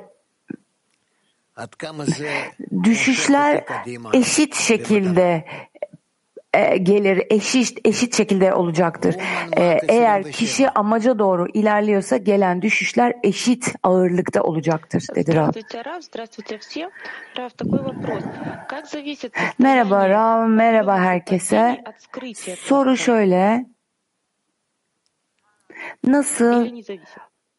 [2.84, 3.66] düşüşler
[4.14, 5.46] eşit şekilde
[6.54, 9.16] e, geliri eşit eşit şekilde olacaktır.
[9.58, 15.52] E, eğer kişi amaca doğru ilerliyorsa gelen düşüşler eşit ağırlıkta olacaktır dedi Rav.
[19.60, 21.84] Merhaba Rav, merhaba herkese.
[22.58, 23.66] Soru şöyle.
[26.04, 26.68] Nasıl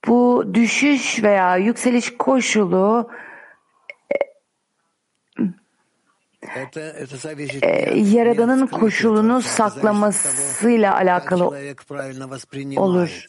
[0.09, 3.11] bu düşüş veya yükseliş koşulu
[7.63, 11.45] Ee, Yaradan'ın koşulunu saklamasıyla alakalı
[12.77, 13.25] olur.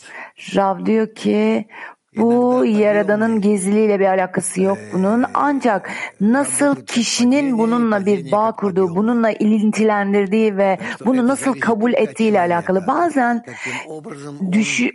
[0.55, 1.65] Rav diyor ki
[2.17, 5.25] bu Yaradan'ın gizliliğiyle bir alakası yok bunun.
[5.33, 12.87] Ancak nasıl kişinin bununla bir bağ kurduğu, bununla ilintilendirdiği ve bunu nasıl kabul ettiğiyle alakalı.
[12.87, 13.45] Bazen
[14.51, 14.89] düşü,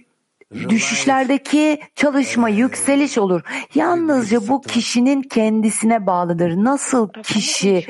[0.55, 3.43] düşüşlerdeki çalışma yükseliş olur.
[3.75, 6.57] Yalnızca bu kişinin kendisine bağlıdır.
[6.65, 7.87] Nasıl kişi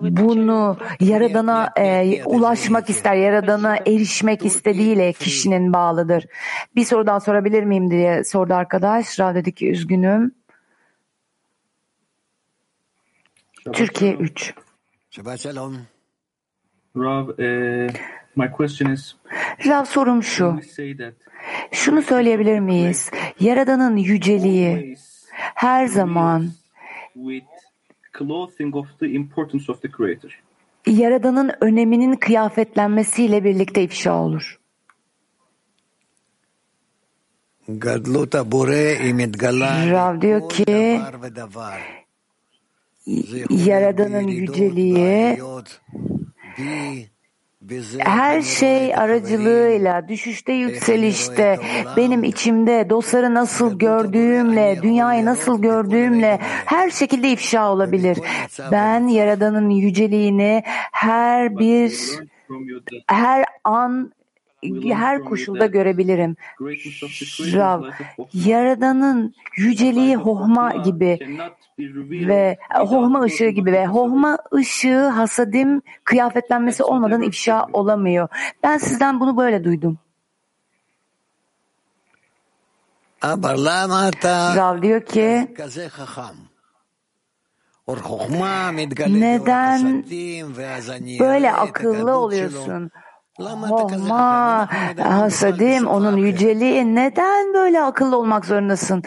[0.00, 6.26] bunu Yaradan'a e, ulaşmak ister, Yaradan'a erişmek istediğiyle kişinin bağlıdır.
[6.76, 9.20] Bir sorudan sorabilir miyim diye sordu arkadaş.
[9.20, 10.34] Rav dedi ki üzgünüm.
[13.72, 14.54] Türkiye 3.
[15.10, 15.78] Shabbat shalom.
[16.96, 17.28] Rav,
[18.36, 19.16] my question is,
[19.66, 20.60] Rav sorum şu.
[21.72, 23.10] Şunu söyleyebilir miyiz?
[23.40, 24.96] Yaradan'ın yüceliği
[25.54, 26.50] her zaman
[30.86, 34.60] Yaradan'ın öneminin kıyafetlenmesiyle birlikte ifşa olur.
[39.90, 41.00] Rav diyor ki
[43.50, 45.38] Yaradan'ın yüceliği
[47.98, 51.58] her şey aracılığıyla, düşüşte, yükselişte,
[51.96, 58.18] benim içimde dostları nasıl gördüğümle, dünyayı nasıl gördüğümle her şekilde ifşa olabilir.
[58.72, 61.92] Ben Yaradan'ın yüceliğini her bir,
[63.06, 64.12] her an,
[64.88, 66.36] her koşulda görebilirim.
[67.54, 67.82] Rav.
[68.34, 71.18] Yaradan'ın yüceliği hohma gibi
[72.28, 78.28] ve hohma ışığı gibi ve hohma ışığı hasadim kıyafetlenmesi olmadan ifşa olamıyor.
[78.62, 79.98] Ben sizden bunu böyle duydum.
[84.56, 85.54] Rav diyor ki
[89.20, 90.04] neden
[91.20, 92.90] böyle akıllı oluyorsun?
[93.68, 99.02] Hohma, hasadim, onun yüceliği neden böyle akıllı olmak zorundasın?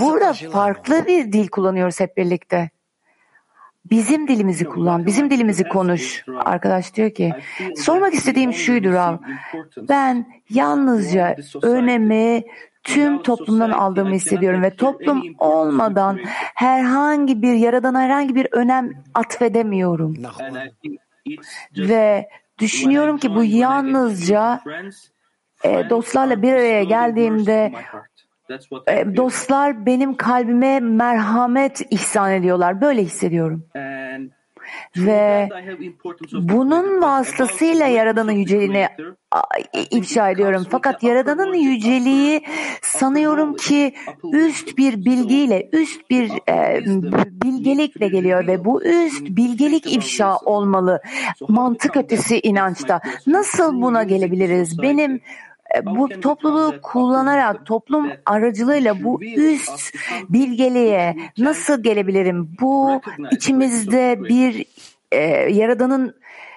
[0.00, 2.70] Burada farklı bir dil kullanıyoruz hep birlikte.
[3.90, 6.24] Bizim dilimizi kullan, bizim dilimizi konuş.
[6.44, 7.32] Arkadaş diyor ki,
[7.76, 9.16] sormak istediğim şuydu Rav.
[9.88, 12.44] Ben yalnızca önemi
[12.82, 16.20] tüm toplumdan aldığımı hissediyorum ve toplum olmadan
[16.54, 20.16] herhangi bir yaradan herhangi bir önem atfedemiyorum.
[21.76, 22.28] Ve
[22.58, 24.60] düşünüyorum ki bu yalnızca
[25.64, 27.72] e, dostlarla bir araya geldiğimde
[29.16, 32.80] dostlar benim kalbime merhamet ihsan ediyorlar.
[32.80, 33.64] Böyle hissediyorum.
[34.96, 35.48] Ve
[36.32, 38.88] bunun vasıtasıyla Yaradan'ın yüceliğini
[39.90, 40.66] ifşa ediyorum.
[40.70, 42.42] Fakat Yaradan'ın yüceliği
[42.82, 43.94] sanıyorum ki
[44.32, 46.84] üst bir bilgiyle, üst bir e,
[47.44, 51.02] bilgelikle geliyor ve bu üst bilgelik ifşa olmalı.
[51.48, 53.00] Mantık ötesi inançta.
[53.26, 54.82] Nasıl buna gelebiliriz?
[54.82, 55.20] Benim
[55.76, 59.94] e, bu topluluğu kullanarak toplum aracılığıyla bu üst
[60.28, 62.50] bilgeliğe nasıl gelebilirim?
[62.60, 64.64] Bu içimizde bir
[65.12, 65.20] e,
[65.52, 66.14] yaradanın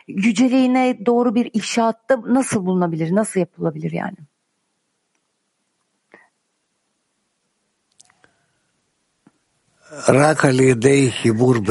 [0.08, 3.16] yüceliğine doğru bir ifşaatta nasıl bulunabilir?
[3.16, 4.18] Nasıl yapılabilir yani?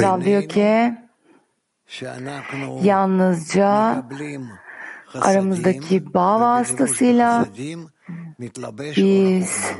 [0.02, 0.94] Rav diyor ki
[2.82, 4.02] yalnızca
[5.14, 7.46] aramızdaki bağ vasıtasıyla
[8.96, 9.72] biz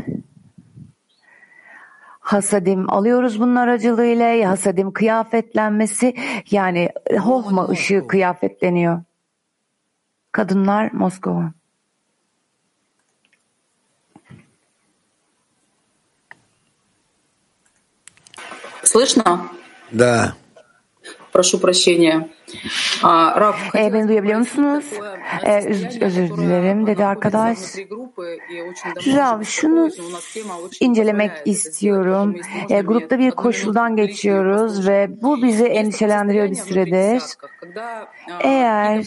[2.21, 4.51] hasadim alıyoruz bunun aracılığıyla.
[4.51, 6.15] Hasadim kıyafetlenmesi
[6.51, 9.03] yani hohma ışığı kıyafetleniyor.
[10.33, 11.53] Kadınlar Moskova.
[18.85, 19.51] Слышно?
[19.93, 20.35] Да.
[21.34, 22.30] Прошу прощения.
[23.04, 24.86] А, Раф, E, beni duyabiliyor musunuz?
[25.44, 27.58] E, öz- özür dilerim dedi arkadaş.
[29.08, 29.90] Rav şunu
[30.80, 32.36] incelemek istiyorum.
[32.70, 37.24] E, grupta bir koşuldan geçiyoruz ve bu bizi endişelendiriyor bir süredir.
[38.42, 39.04] Eğer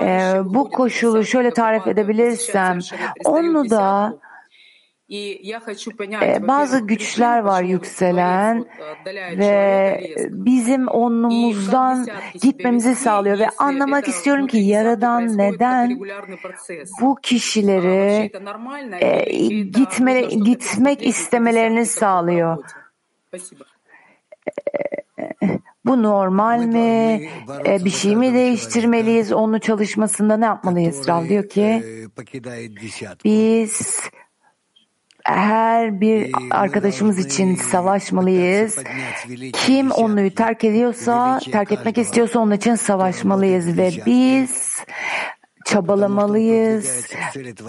[0.00, 2.78] e, bu koşulu şöyle tarif edebilirsem,
[3.24, 4.29] onu da e,
[6.47, 8.65] bazı güçler var yükselen
[9.37, 12.07] ve bizim onumuzdan
[12.41, 15.99] gitmemizi sağlıyor ve anlamak istiyorum ki Yaradan neden
[17.01, 18.31] bu kişileri
[19.01, 19.23] e,
[20.35, 22.57] gitmek istemelerini sağlıyor.
[25.85, 27.29] Bu normal mi?
[27.65, 29.31] Bir şey mi değiştirmeliyiz?
[29.31, 31.07] Onun çalışmasında ne yapmalıyız?
[31.07, 31.83] Rav diyor ki
[33.25, 33.99] biz
[35.23, 38.77] her bir arkadaşımız için savaşmalıyız.
[39.53, 44.81] Kim onu terk ediyorsa, terk etmek istiyorsa onun için savaşmalıyız ve biz
[45.65, 47.07] çabalamalıyız.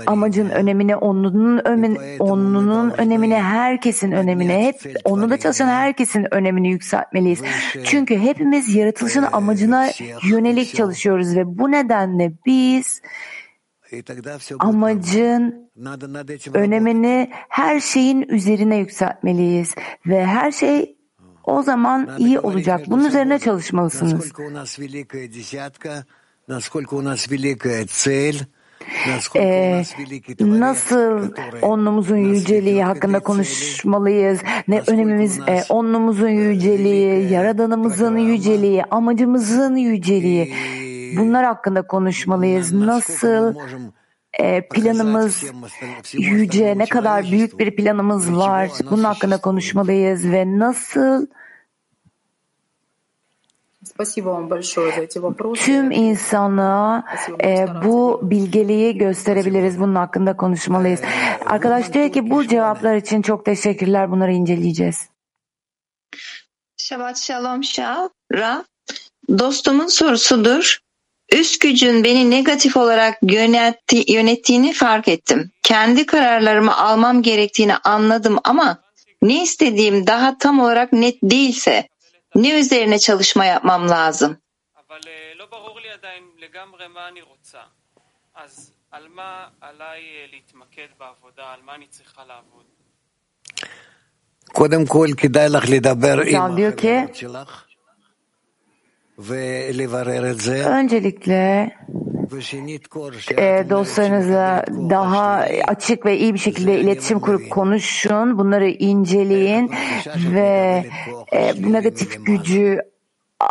[0.07, 7.43] Amacın önemini, onunun ömin, onunun önemini, herkesin önemini, hep onunla çalışan herkesin önemini yükseltmeliyiz.
[7.85, 9.89] Çünkü hepimiz yaratılışın amacına
[10.29, 13.03] yönelik çalışıyoruz ve bu nedenle biz
[14.59, 15.71] amacın
[16.55, 19.75] önemini her şeyin üzerine yükseltmeliyiz
[20.07, 20.97] ve her şey
[21.45, 22.81] o zaman iyi olacak.
[22.87, 24.33] Bunun üzerine çalışmalısınız.
[29.37, 29.83] Ee,
[30.41, 31.33] nasıl
[31.63, 34.41] onlumuzun yüceliği hakkında konuşmalıyız?
[34.69, 40.55] Ne önemimiz e, onlumuzun yüceliği, yaradanımızın yüceliği, amacımızın yüceliği.
[41.17, 42.73] Bunlar hakkında konuşmalıyız.
[42.73, 43.55] Nasıl
[44.33, 45.45] e, planımız
[46.13, 48.71] yüce, ne kadar büyük bir planımız var.
[48.91, 51.27] Bunun hakkında konuşmalıyız ve nasıl
[55.55, 57.05] Tüm insanlığa
[57.45, 59.81] e, bu bilgeliği gösterebiliriz.
[59.81, 61.01] Bunun hakkında konuşmalıyız.
[61.47, 64.11] Arkadaş diyor ki bu cevaplar için çok teşekkürler.
[64.11, 65.09] Bunları inceleyeceğiz.
[66.77, 68.09] Şabat Shalom Şah.
[68.33, 68.65] Ra.
[69.39, 70.79] Dostumun sorusudur.
[71.33, 75.51] Üst gücün beni negatif olarak yönetti, yönettiğini fark ettim.
[75.63, 78.79] Kendi kararlarımı almam gerektiğini anladım ama
[79.23, 81.89] ne istediğim daha tam olarak net değilse
[82.35, 84.39] ne üzerine çalışma yapmam lazım?
[96.27, 97.09] Hocam diyor ki
[100.65, 101.73] öncelikle
[103.39, 108.39] e, dostlarınızla daha açık ve iyi bir şekilde iletişim kurup konuşun.
[108.39, 109.71] Bunları inceleyin
[110.35, 110.85] ve
[111.33, 112.79] e, negatif gücü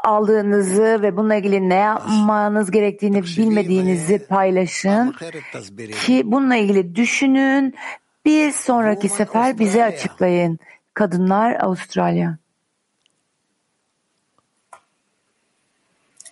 [0.04, 5.16] aldığınızı ve bununla ilgili ne yapmanız gerektiğini bilmediğinizi paylaşın
[6.06, 7.76] ki bununla ilgili düşünün.
[8.26, 10.60] Bir sonraki sefer bize açıklayın.
[10.94, 12.38] Kadınlar Avustralya.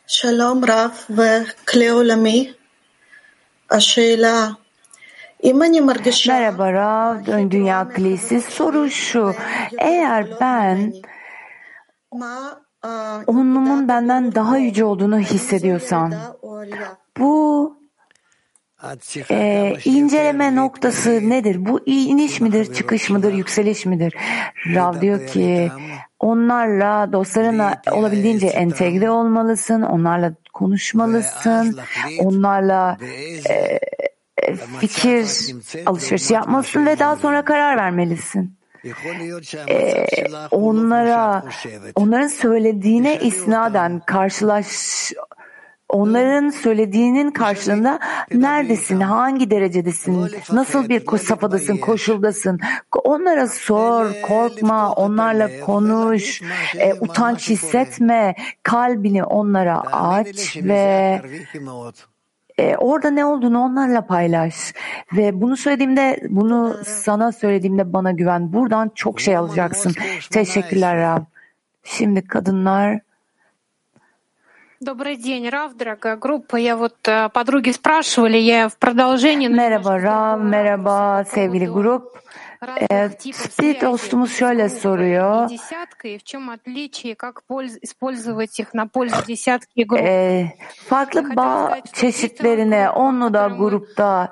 [0.08, 2.52] שלום רב וכלי עולמי.
[3.70, 4.48] השאלה,
[5.44, 6.50] אם אני מרגישה...
[6.50, 8.40] Merhaba Rav, Dünya Kilisi.
[8.40, 9.34] Soru şu,
[9.78, 10.92] eğer ben
[13.26, 16.12] onlumun benden daha yüce olduğunu hissediyorsam,
[17.18, 17.76] bu
[19.30, 21.66] e, inceleme noktası nedir?
[21.66, 24.14] Bu iniş midir, çıkış mıdır, yükseliş midir?
[24.74, 25.72] Rav diyor ki
[26.19, 31.79] onlarla, dostlarına olabildiğince entegre olmalısın, onlarla konuşmalısın,
[32.19, 32.97] onlarla
[33.49, 33.79] e,
[34.79, 35.27] fikir
[35.85, 38.59] alışverişi yapmalısın ve daha sonra karar vermelisin.
[39.69, 40.05] Ee,
[40.51, 41.43] onlara,
[41.95, 44.65] onların söylediğine isnaden karşılaş
[45.89, 47.99] onların söylediğinin karşılığında
[48.33, 52.59] neredesin, hangi derecedesin, nasıl bir safhadasın, koşuldasın.
[53.03, 56.41] Onlara sor, korkma, onlarla konuş,
[56.77, 61.21] e, utanç hissetme, kalbini onlara aç ve
[62.57, 64.73] e, orada ne olduğunu onlarla paylaş.
[65.13, 68.53] Ve bunu söylediğimde, bunu sana söylediğimde bana güven.
[68.53, 69.93] Buradan çok şey alacaksın.
[70.31, 71.23] Teşekkürler Rab.
[71.83, 72.99] Şimdi kadınlar
[74.81, 76.55] Добрый день, Рав, дорогая группа.
[76.55, 76.95] Я вот
[77.33, 79.49] подруги спрашивали, я в продолжении...
[79.49, 82.03] Merhaba Rav, merhaba sevgili grup.
[82.91, 83.09] Ee,
[83.61, 85.49] bir dostumuz şöyle soruyor.
[89.97, 90.45] Ee,
[90.75, 94.31] farklı bağ çeşitlerine onlu da grupta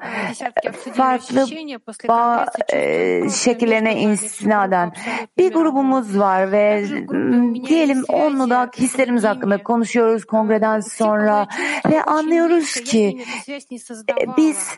[0.93, 1.45] farklı
[2.07, 4.93] bağ e, şekillerine istinaden
[5.37, 6.85] bir grubumuz var ve
[7.67, 11.47] diyelim onlu da hislerimiz hakkında konuşuyoruz kongreden sonra
[11.89, 13.25] ve anlıyoruz ki
[14.09, 14.77] e, biz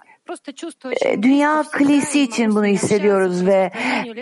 [1.22, 3.72] Dünya Kilisi için bunu hissediyoruz ve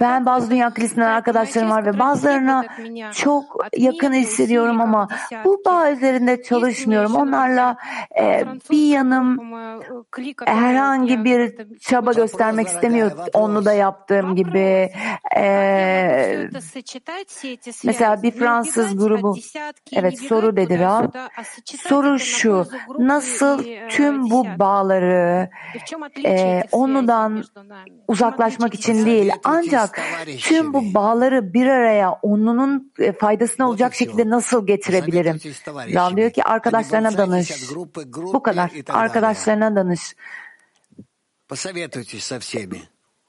[0.01, 2.65] ben bazı Dünya Kilisi'nden arkadaşlarım var ve bazılarına
[3.13, 5.07] çok yakın hissediyorum ama
[5.45, 7.15] bu bağ üzerinde çalışmıyorum.
[7.15, 7.77] Onlarla
[8.19, 9.37] e, bir yanım
[10.45, 14.89] herhangi bir çaba göstermek istemiyor onu da yaptığım gibi.
[15.37, 16.49] E,
[17.83, 19.37] mesela bir Fransız grubu
[19.93, 21.13] evet soru dedi Rab.
[21.65, 22.65] Soru şu
[22.99, 25.49] nasıl tüm bu bağları
[26.25, 27.43] e, onundan
[28.07, 30.01] uzaklaşmak için değil ancak
[30.39, 35.39] tüm bu bağları bir araya onunun faydasına olacak şekilde nasıl getirebilirim?
[35.67, 37.71] Rav diyor ki arkadaşlarına danış.
[38.15, 38.71] Bu kadar.
[38.89, 40.15] Arkadaşlarına danış.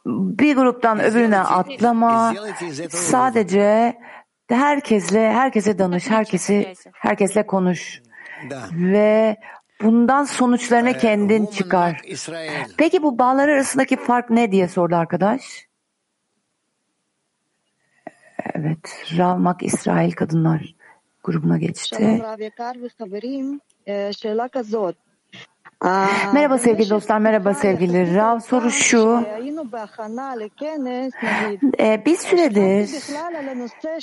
[0.06, 2.34] Bir gruptan öbürüne atlama.
[2.90, 3.98] Sadece
[4.48, 8.02] herkesle herkese danış, herkesi herkesle konuş.
[8.72, 9.36] Ve
[9.82, 12.00] Bundan sonuçlarını kendin çıkar.
[12.76, 15.68] Peki bu bağlar arasındaki fark ne diye sordu arkadaş.
[18.54, 20.74] Evet, Ravmak İsrail Kadınlar
[21.24, 22.22] grubuna geçti.
[26.34, 28.40] Merhaba sevgili dostlar, merhaba sevgili Rav.
[28.40, 29.26] Soru şu,
[31.80, 32.90] e, bir süredir,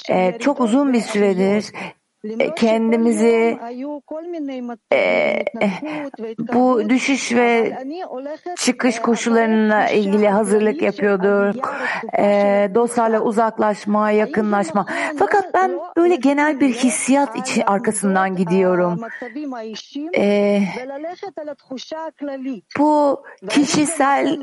[0.09, 1.71] e, çok uzun bir süredir
[2.55, 3.59] kendimizi
[4.93, 5.45] e,
[6.53, 7.77] bu düşüş ve
[8.57, 11.75] çıkış koşullarına ilgili hazırlık yapıyorduk.
[12.17, 12.23] E,
[12.75, 14.85] dostlarla uzaklaşma, yakınlaşma.
[15.19, 19.01] Fakat ben böyle genel bir hissiyat içi arkasından gidiyorum.
[20.17, 20.61] E,
[22.79, 24.39] bu kişisel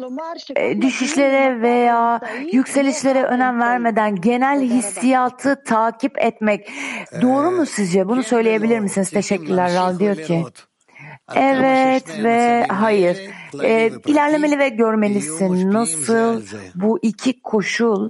[0.56, 2.20] e, düşüşlere veya
[2.52, 6.72] yükselişlere önem vermeden genel hissiyatı takip etmek
[7.22, 8.07] doğru mu sizce?
[8.07, 9.09] Bunu söyleyebilir misiniz?
[9.09, 9.73] Teşekkürler.
[9.75, 10.43] Ral diyor ki.
[11.35, 13.17] Evet ve hayır.
[13.63, 15.73] Ee, ilerlemeli ve görmelisin.
[15.73, 16.41] Nasıl
[16.75, 18.09] bu iki koşul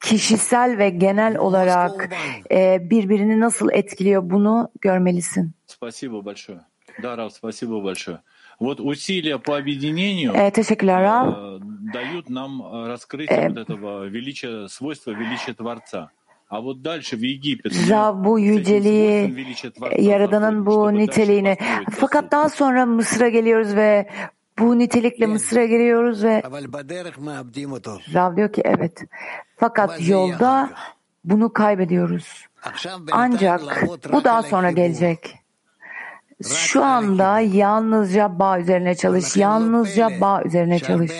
[0.00, 2.10] kişisel ve genel olarak
[2.50, 5.52] e, birbirini nasıl etkiliyor bunu görmelisin.
[5.66, 6.60] Спасибо большое.
[7.02, 8.18] Да, Рав, спасибо большое.
[8.60, 11.28] Вот усилия по объединению Ee, teşekkürler Rav.
[11.28, 11.58] э,
[11.92, 16.10] дают нам э, раскрытие вот этого величия, свойства величия Творца.
[17.71, 19.45] za bu yüceliği,
[19.99, 21.57] Yaradan'ın bu niteliğini.
[21.91, 24.09] Fakat daha sonra Mısır'a geliyoruz ve
[24.59, 26.41] bu nitelikle Mısır'a geliyoruz ve
[28.13, 29.03] Rav diyor ki evet.
[29.57, 30.69] Fakat yolda
[31.23, 32.45] bunu kaybediyoruz.
[33.11, 33.61] Ancak
[34.11, 35.35] bu daha sonra gelecek.
[36.43, 41.11] Şu anda yalnızca bağ üzerine çalış, yalnızca bağ üzerine çalış.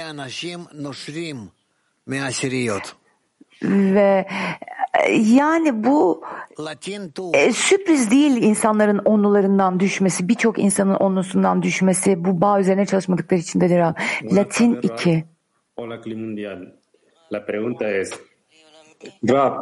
[3.63, 4.27] Ve
[5.19, 6.23] yani bu
[7.33, 13.79] e, sürpriz değil insanların onlularından düşmesi, birçok insanın onlusundan düşmesi bu bağ üzerine çalışmadıkları içindedir.
[13.79, 13.95] ha.
[14.35, 15.25] Latin 2.
[15.75, 16.59] Hola, Clima Mundial.
[17.33, 18.19] La pregunta es,
[19.29, 19.53] Rab,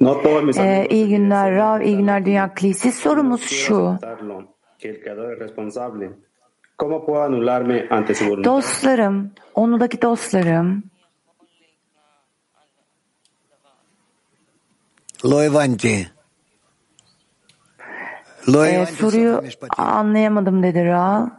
[0.00, 2.92] no todos mis Ee, iyi günler Rav, iyi günler Dünya Kilisi.
[2.92, 3.86] Sorumuz şu.
[3.86, 4.42] aceptarlo,
[4.78, 5.00] que el
[18.48, 19.42] Lo Ee, soruyu
[19.76, 21.30] anlayamadım dedi Ra.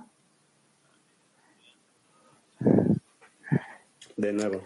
[4.18, 4.62] De nuevo.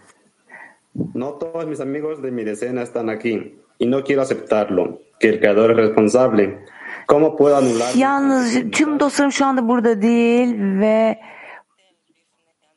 [1.14, 5.00] No todos mis amigos de mi decena están aquí y no quiero aceptarlo.
[5.20, 6.64] Que el creador es responsable.
[7.06, 7.94] ¿Cómo puedo anular?
[7.94, 11.18] Yalnız tüm dostlarım şu anda burada değil ve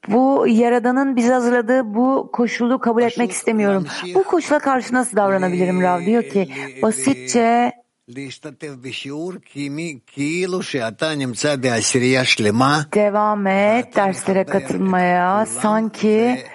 [0.08, 3.86] Bu Yaradan'ın bize hazırladığı bu koşulu kabul etmek istemiyorum.
[4.16, 6.50] Bu koşula karşı nasıl davranabilirim Rav diyor ki
[6.82, 7.74] basitçe
[12.94, 16.46] devam et derslere katılmaya sanki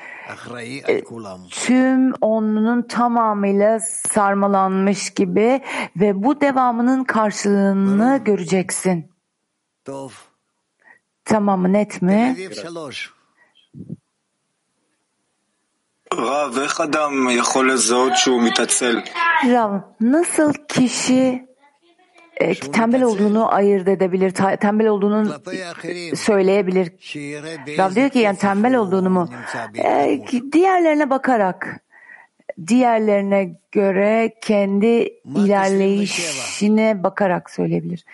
[0.60, 1.04] e, e,
[1.50, 5.60] tüm onlunun tamamıyla sarmalanmış gibi
[5.96, 9.10] ve bu devamının karşılığını göreceksin.
[11.24, 12.36] Tamam net mi?
[12.38, 12.66] Evet.
[19.46, 21.46] Rav, nasıl kişi
[22.36, 25.34] e, tembel olduğunu ayırt edebilir, tembel olduğunu
[26.16, 26.92] söyleyebilir.
[27.78, 29.28] Rav diyor ki yani tembel olduğunu mu?
[29.78, 31.80] E, diğerlerine bakarak,
[32.66, 38.04] diğerlerine göre kendi ilerleyişine bakarak söyleyebilir.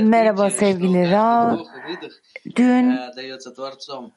[0.00, 1.54] Merhaba открытие, sevgili Rav.
[1.54, 2.12] вдох и выдох
[2.44, 4.12] Dün э, дается Творцом.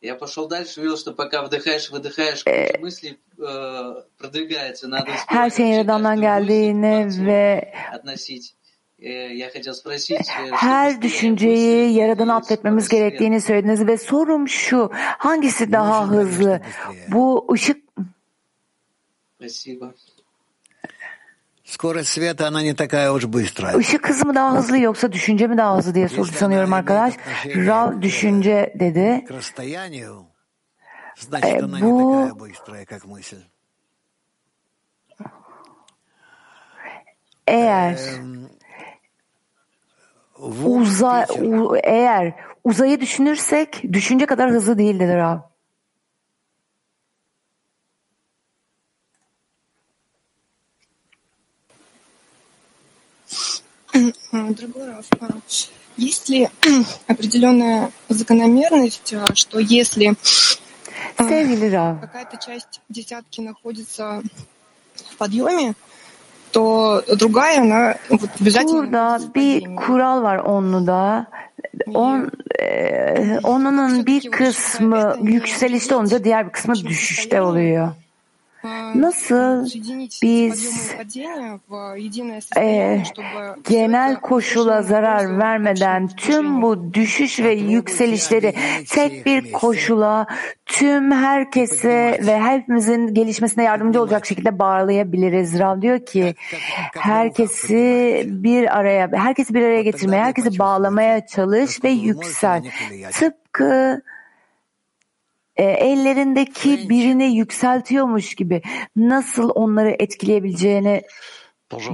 [0.00, 4.88] Я пошел дальше, увидел, что пока вдыхаешь, выдыхаешь, куча мыслей э, продвигается.
[4.88, 8.54] Надо her успевать şeyin вообще Yaradan'dan каждую мысль geldiğini ve относить.
[8.98, 14.90] Э, Я хотел спросить, э, что her düşünceyi Yaradan'a atfetmemiz gerektiğini söylediniz ve sorum şu,
[15.18, 16.60] hangisi daha hızlı?
[17.08, 17.86] Bu ışık
[19.38, 19.94] Спасибо.
[23.79, 27.13] Işık hızı mı daha hızlı yoksa düşünce mi daha hızlı diye sordu sanıyorum arkadaş.
[27.55, 29.25] Rav düşünce dedi.
[31.43, 32.31] E, bu э,
[37.47, 37.97] eğer
[40.75, 41.25] uzay
[41.83, 45.50] eğer uzayı düşünürsek düşünce kadar hızlı değil dedi Rav.
[54.31, 55.05] Дорогой Раф,
[55.97, 56.49] есть ли
[57.07, 60.15] определенная закономерность, а, что если
[61.17, 64.23] а, какая-то часть десятки находится
[64.95, 65.73] в подъеме,
[66.51, 71.27] то другая, она вот обязательно burada bir kural var onluda.
[71.93, 77.91] On, e, onunun bir kısmı yükselişte olunca diğer bir kısmı düşüşte oluyor.
[78.95, 79.65] Nasıl
[80.21, 80.91] biz
[82.57, 83.03] e,
[83.69, 88.53] genel koşula zarar vermeden tüm bu düşüş ve yükselişleri
[88.89, 90.27] tek bir koşula
[90.65, 95.59] tüm herkese ve hepimizin gelişmesine yardımcı olacak şekilde bağlayabiliriz.
[95.59, 96.35] Rav diyor ki
[96.93, 102.63] herkesi bir araya, herkesi bir araya getirmeye, herkesi bağlamaya çalış ve yüksel.
[103.11, 104.01] Tıpkı
[105.61, 108.61] e, ellerindeki birini yükseltiyormuş gibi
[108.95, 111.01] nasıl onları etkileyebileceğini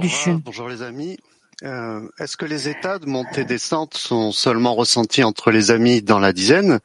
[0.00, 0.42] düşün.
[0.46, 1.16] Bonjour les amis.
[1.62, 6.00] Euh, Est-ce que les états de montée et descente sont seulement ressentis entre les amis
[6.02, 6.80] dans la dizaine,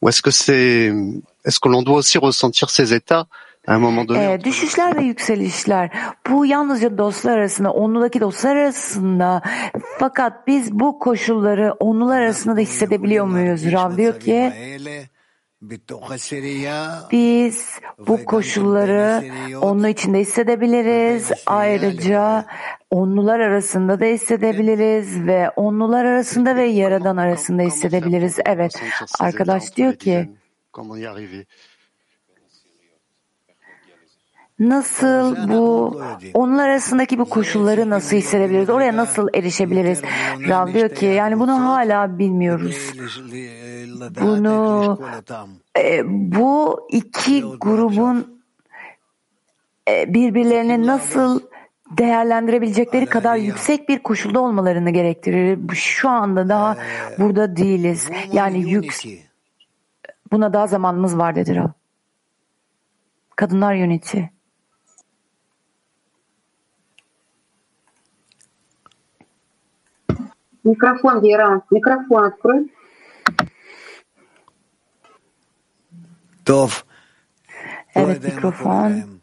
[0.00, 0.92] ou est-ce que c'est,
[1.44, 3.26] est-ce que l'on doit aussi ressentir ces états
[3.66, 4.32] à un moment donné?
[4.32, 5.90] Ee, düşüşler ve yükselişler
[6.30, 9.42] bu yalnızca dostlar arasında, onludaki dostlar arasında
[9.98, 13.72] fakat biz bu koşulları onlular arasında da hissedebiliyor muyuz?
[13.72, 14.52] Rav diyor ki
[17.12, 19.24] biz bu koşulları
[19.60, 21.30] onlu içinde hissedebiliriz.
[21.46, 22.46] Ayrıca
[22.90, 28.38] onlular arasında da hissedebiliriz ve onlular arasında ve yaradan arasında hissedebiliriz.
[28.46, 28.82] Evet,
[29.20, 30.30] arkadaş diyor ki?
[34.58, 36.02] Nasıl bu
[36.34, 38.70] onlar arasındaki bu koşulları nasıl hissedebiliriz?
[38.70, 40.02] Oraya nasıl erişebiliriz?
[40.48, 42.92] Rav diyor ki yani bunu hala bilmiyoruz.
[44.20, 44.98] Bunu
[45.78, 48.42] e, bu iki grubun
[49.88, 51.40] e, birbirlerini nasıl
[51.98, 55.74] değerlendirebilecekleri kadar yüksek bir koşulda olmalarını gerektirir.
[55.74, 56.76] Şu anda daha
[57.18, 58.10] burada değiliz.
[58.32, 59.02] Yani yük
[60.32, 61.68] buna daha zamanımız var dedi Rav.
[63.36, 64.33] Kadınlar yöneti.
[70.64, 72.72] Микрофон, Вера, микрофон открой.
[76.44, 76.86] Тов.
[77.92, 79.20] Этот микрофон.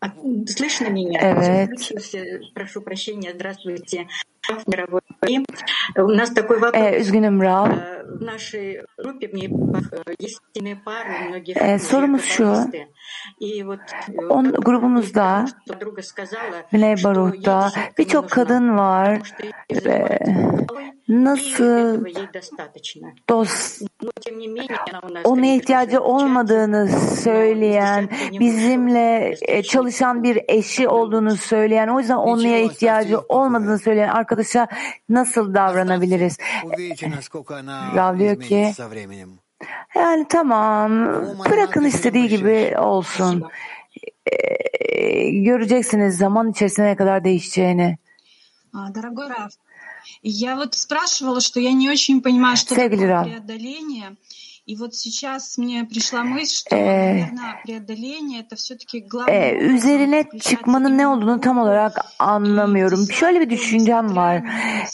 [0.00, 0.08] А,
[0.46, 1.20] слышно меня?
[1.20, 2.52] Э, evet.
[2.54, 4.06] Прошу прощения, здравствуйте.
[4.66, 4.99] Мировой
[6.74, 7.70] Ee, üzgünüm Rav.
[11.56, 12.54] Ee, sorumuz şu.
[14.28, 15.44] On, grubumuzda
[16.72, 19.32] Bnei Baruh'ta birçok kadın var.
[19.86, 20.18] Ee,
[21.08, 22.04] nasıl
[23.28, 23.82] dost?
[25.24, 26.88] Ona ihtiyacı olmadığını
[27.22, 28.08] söyleyen,
[28.40, 34.68] bizimle e, çalışan bir eşi olduğunu söyleyen, o yüzden onluya ihtiyacı olmadığını söyleyen arkadaşa
[35.10, 36.36] nasıl davranabiliriz?
[37.96, 38.72] Rav diyor ki
[39.94, 41.06] yani tamam
[41.50, 43.42] bırakın istediği gibi olsun.
[44.26, 47.98] Ee, göreceksiniz zaman içerisinde ne kadar değişeceğini.
[52.74, 53.26] Sevgili Rav,
[56.72, 56.76] e,
[59.28, 63.06] e, üzerine çıkmanın ne olduğunu tam olarak anlamıyorum.
[63.12, 64.42] Şöyle bir düşüncem var.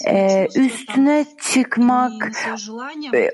[0.05, 2.13] Э, e, üstüne çıkmak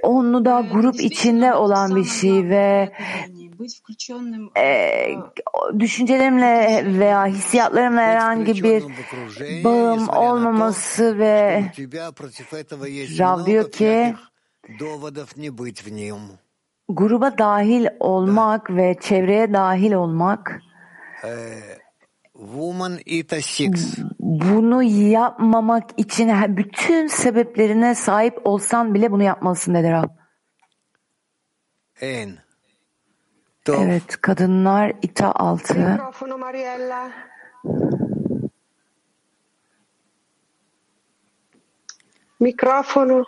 [0.03, 2.93] onu da grup içinde olan bir şey ve
[4.59, 5.09] e,
[5.79, 8.85] düşüncelerimle veya hissiyatlarımla herhangi bir
[9.65, 11.65] bağım olmaması ve
[13.19, 14.15] Rav diyor ki
[16.89, 20.61] Gruba dahil olmak ve çevreye dahil olmak
[24.19, 30.09] bunu yapmamak için bütün sebeplerine sahip olsan bile bunu yapmalısın dedi Rab.
[32.01, 32.39] En.
[33.85, 35.75] Evet, kadınlar ita altı.
[42.41, 43.25] Mikrofonu.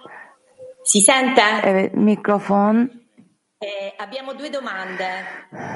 [0.85, 1.43] Si sente?
[1.64, 2.91] Evet, mikrofon.
[3.99, 5.24] Abbiamo due domande.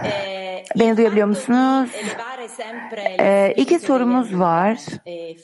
[0.04, 1.90] Eh, Beni duyabiliyor musunuz?
[3.20, 4.78] Ee, iki sorumuz var.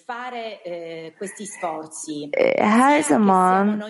[0.06, 0.60] fare
[1.18, 2.30] questi sforzi.
[2.58, 3.82] Her zaman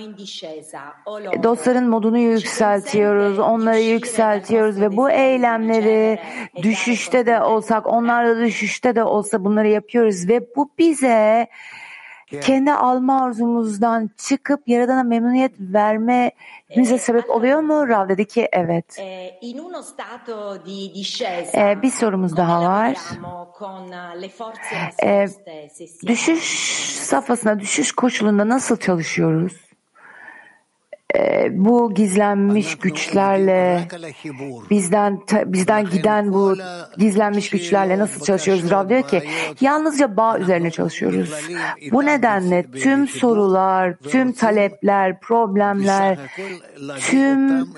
[1.43, 6.18] dostların modunu yükseltiyoruz, onları yükseltiyoruz ve bu eylemleri
[6.62, 11.49] düşüşte de olsak, onlar da düşüşte de olsa bunları yapıyoruz ve bu bize
[12.41, 17.89] kendi alma arzumuzdan çıkıp Yaradan'a memnuniyet vermemize sebep oluyor mu?
[17.89, 18.97] Rav dedi ki evet.
[18.99, 19.43] eh,
[21.55, 22.97] Ee, bir sorumuz daha var.
[25.03, 25.26] eh, Ee,
[26.07, 26.45] düşüş
[26.97, 29.53] safhasında, düşüş koşulunda nasıl çalışıyoruz?
[31.18, 33.88] Ee, bu gizlenmiş güçlerle
[34.70, 36.56] bizden bizden giden bu
[36.98, 38.70] gizlenmiş güçlerle nasıl çalışıyoruz?
[38.70, 39.22] Rav diyor ki
[39.60, 41.32] yalnızca bağ üzerine çalışıyoruz.
[41.92, 46.18] Bu nedenle tüm sorular, tüm talepler, problemler,
[47.00, 47.68] tüm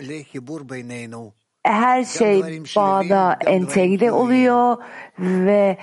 [1.63, 2.43] her şey
[2.77, 4.77] bağda entegre oluyor
[5.19, 5.79] ve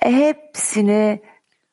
[0.00, 1.20] hepsini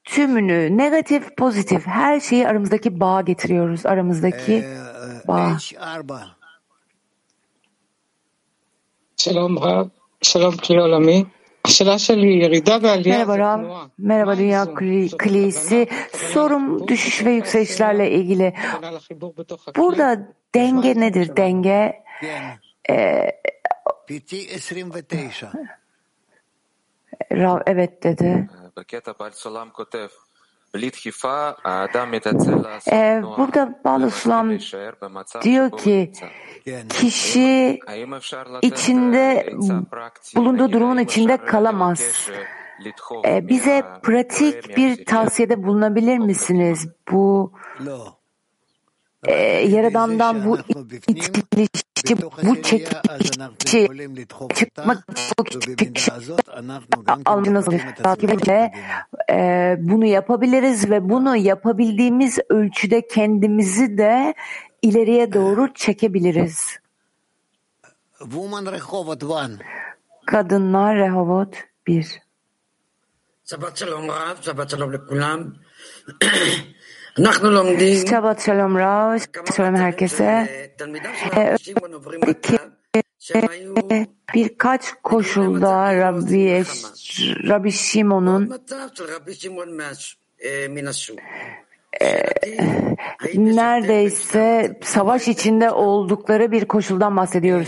[0.04, 4.66] tümünü negatif pozitif her şeyi aramızdaki bağ getiriyoruz aramızdaki
[5.32, 5.58] Merhaba.
[9.16, 9.90] Selam Rab.
[10.22, 11.26] Selam Kilolami.
[13.10, 14.74] Merhaba Rav, merhaba Dünya
[15.18, 15.88] Kulisi.
[16.34, 18.56] Sorum düşüş ve yükselişlerle ilgili.
[19.78, 21.38] Burada denge nedir?
[21.38, 22.04] Denge
[22.90, 23.32] ee, e,
[27.32, 28.50] Rav evet dedi.
[32.92, 34.50] Ee, burada Paulus Sulam
[35.44, 36.12] diyor ki
[36.90, 37.80] kişi
[38.62, 39.50] içinde
[40.36, 42.30] bulunduğu durumun içinde kalamaz.
[43.48, 46.88] Bize pratik bir tavsiyede bulunabilir misiniz?
[47.12, 47.54] Bu
[49.28, 49.34] ee,
[49.68, 50.58] Yaradan'dan bu
[51.08, 53.92] itilişi, bu çekişi
[54.56, 55.08] çıkmak
[55.40, 56.12] bu çekişi
[57.26, 57.66] almanız
[58.04, 58.72] takip ve
[59.30, 64.34] ee, e, bunu yapabiliriz ve bunu yapabildiğimiz ölçüde kendimizi de
[64.82, 66.80] ileriye doğru çekebiliriz.
[70.26, 71.56] Kadınlar Rehovot
[71.88, 72.22] 1
[73.44, 75.56] Sabah shalom Rab, sabah shalom lekulam.
[78.10, 79.20] Şabat şalom Rav,
[79.58, 80.50] şalom herkese.
[81.36, 81.56] Ee,
[82.42, 82.58] ki,
[84.34, 86.64] birkaç koşulda Rabbi,
[87.50, 88.62] Rabbi Şimon'un
[93.36, 97.68] neredeyse savaş içinde oldukları bir koşuldan bahsediyoruz.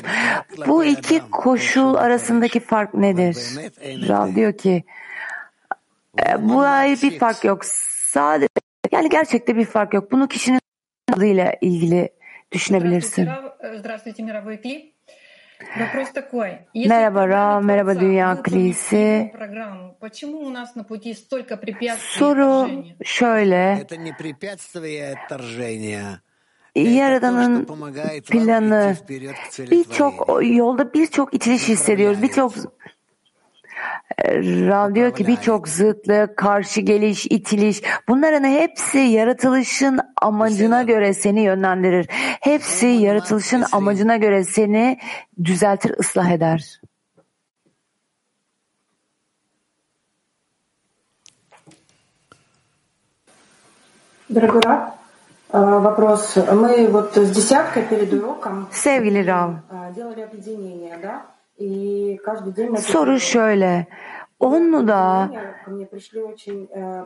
[0.67, 3.37] Bu iki koşul arasındaki fark nedir?
[4.07, 4.83] Rav diyor ki
[6.19, 6.63] e, bu
[7.03, 7.65] bir fark yok.
[7.65, 10.11] Sadece yani gerçekte bir fark yok.
[10.11, 10.59] Bunu kişinin
[11.13, 12.09] adıyla ilgili
[12.51, 13.27] düşünebilirsin.
[16.89, 19.31] Merhaba Ra, merhaba Dünya Klisi.
[21.99, 22.69] Soru
[23.03, 23.77] şöyle.
[26.75, 27.65] Yaradan'ın
[28.29, 28.95] planı
[29.71, 32.21] birçok yolda birçok itiliş hissediyoruz.
[32.21, 32.53] Birçok
[34.68, 42.06] Rav diyor ki birçok zıtlık, karşı geliş, itiliş bunların hepsi yaratılışın amacına göre seni yönlendirir.
[42.40, 44.98] Hepsi yaratılışın amacına göre seni
[45.44, 46.80] düzeltir, ıslah eder.
[54.30, 54.92] Дорогой Раб,
[55.52, 56.36] э, вопрос.
[56.36, 61.31] Мы вот с десяткой перед уроком Sevgili Rav, э, делали объединение, да?
[62.77, 63.87] Soru şöyle.
[64.39, 65.29] Onu da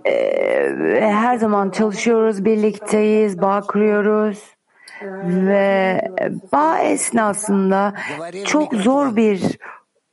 [0.05, 4.43] e, her zaman çalışıyoruz, birlikteyiz, bağ kuruyoruz
[5.25, 6.01] ve
[6.53, 7.93] bağ esnasında
[8.45, 9.57] çok zor bir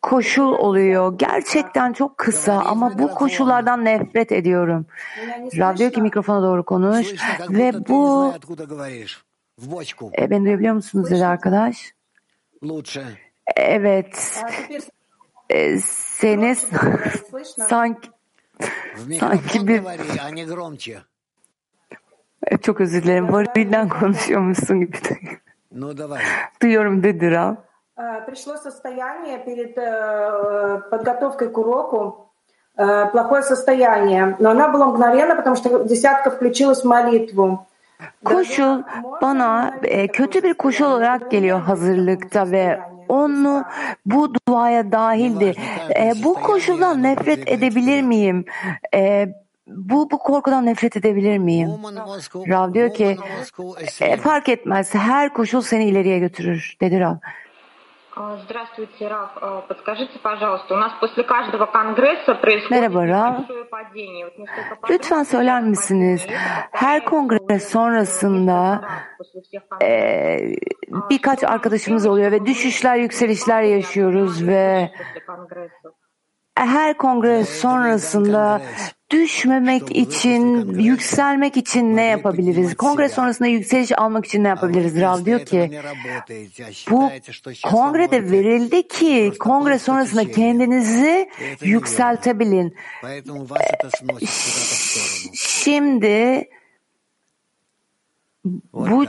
[0.03, 1.19] koşul oluyor.
[1.19, 4.87] Gerçekten çok kısa ama bu koşullardan nefret ediyorum.
[5.59, 7.07] Rav diyor ki mikrofona doğru konuş
[7.51, 8.33] ve bu
[10.19, 11.95] e, beni duyabiliyor musunuz dedi arkadaş.
[13.44, 13.56] Lучше.
[13.56, 14.44] Evet.
[15.50, 16.56] E, seni
[17.70, 18.10] sanki
[18.96, 20.98] В sanki микрофон bir говори, а не громче.
[22.48, 23.34] E, çok özür dilerim.
[23.34, 24.98] Varilinden konuşuyormuşsun gibi.
[25.72, 26.22] Ну давай.
[26.62, 27.56] Duyuyorum dedi Rav.
[27.98, 32.30] э, Пришло состояние перед э, подготовкой к уроку,
[32.78, 37.66] э, плохое состояние, но она была мгновенно, потому что десятка включилась в молитву.
[38.26, 38.84] Koşul
[39.22, 43.65] bana e, kötü bir koşul olarak geliyor hazırlıkta ve onu
[44.07, 45.55] bu duaya dahildi.
[45.99, 48.45] E, bu koşuldan nefret edebilir miyim?
[48.95, 49.29] E,
[49.67, 51.71] bu bu korkudan nefret edebilir miyim?
[52.49, 53.17] Rav diyor ki
[54.01, 57.15] e, fark etmez her koşul seni ileriye götürür dedi Rav.
[58.16, 59.30] А, Здравствуйте, Раф.
[59.42, 63.38] А, Подскажите, пожалуйста, у нас после каждого конгресса происходит Merhaba Rav.
[63.38, 64.26] большое падение.
[64.26, 66.26] Вот несколько Lütfen söyler misiniz?
[66.72, 68.82] Her kongre sonrasında
[69.84, 70.38] e,
[71.10, 74.92] birkaç arkadaşımız oluyor ve düşüşler, yükselişler yaşıyoruz ve
[76.56, 78.62] her kongre sonrasında
[79.15, 82.77] düşmemek için, yükselmek için ne yapabiliriz?
[82.77, 85.01] Kongre sonrasında yükseliş almak için ne yapabiliriz?
[85.01, 85.81] Rav diyor ki,
[86.91, 87.11] bu
[87.71, 92.75] kongrede verildi ki kongre sonrasında kendinizi yükseltebilin.
[95.35, 96.49] Şimdi
[98.73, 99.05] bu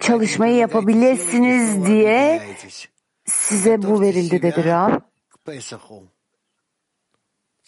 [0.00, 2.42] çalışmayı yapabilirsiniz diye
[3.24, 5.00] size bu verildi dedi Rab.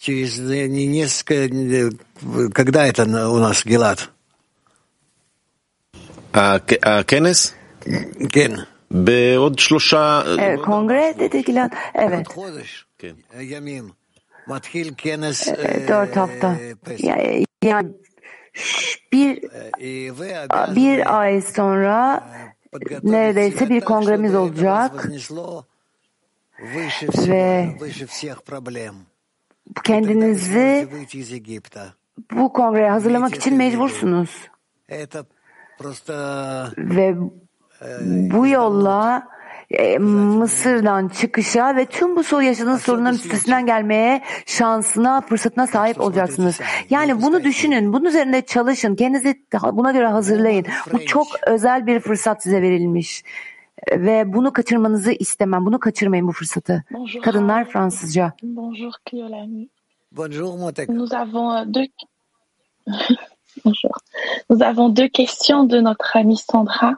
[0.00, 1.34] Через э, не- несколько...
[1.34, 1.90] э,
[2.52, 4.10] Когда это на- у нас, Гелат?
[6.82, 7.54] הכנס?
[8.32, 8.52] כן.
[10.38, 12.26] Evet, kongre dedikilen, evet.
[15.48, 16.56] E, Dört hafta.
[16.98, 17.88] Ya- Yani
[19.12, 19.42] bir
[20.76, 22.24] bir ay sonra
[23.02, 24.92] neredeyse bir kongremiz olacak
[27.28, 27.76] ve
[29.83, 30.87] kendinizi
[32.31, 34.49] bu kongreye hazırlamak için mecbursunuz.
[36.77, 37.15] Ve
[38.31, 39.27] bu yolla
[39.71, 46.59] e, Mısır'dan çıkışa ve tüm bu soru yaşadığınız sorunların üstesinden gelmeye şansına, fırsatına sahip olacaksınız.
[46.89, 49.35] Yani bunu düşünün, bunun üzerinde çalışın, kendinizi
[49.71, 50.65] buna göre hazırlayın.
[50.93, 53.23] Bu çok özel bir fırsat size verilmiş.
[53.91, 55.65] Ve bunu kaçırmanızı istemem.
[55.65, 56.83] Bunu kaçırmayın bu fırsatı.
[56.91, 57.21] Bonjour.
[57.21, 58.33] Kadınlar Fransızca.
[58.43, 59.69] Bonjour Cliolani.
[60.11, 61.87] Bonjour, mon tek- Nous avons deux
[63.65, 63.91] Bonjour.
[64.49, 66.95] Nous avons deux questions de notre amie Sandra.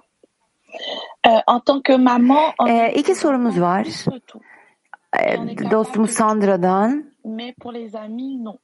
[1.27, 3.87] Euh, en tant que maman, on Ee, iki sorumuz var.
[5.19, 5.37] Ee,
[5.71, 7.03] dostumuz Sandra'dan.
[7.25, 8.57] mais pour les amis, non.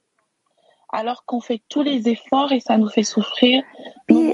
[0.91, 3.63] Alors qu'on fait tous les efforts et ça nous fait souffrir.
[4.09, 4.33] Bir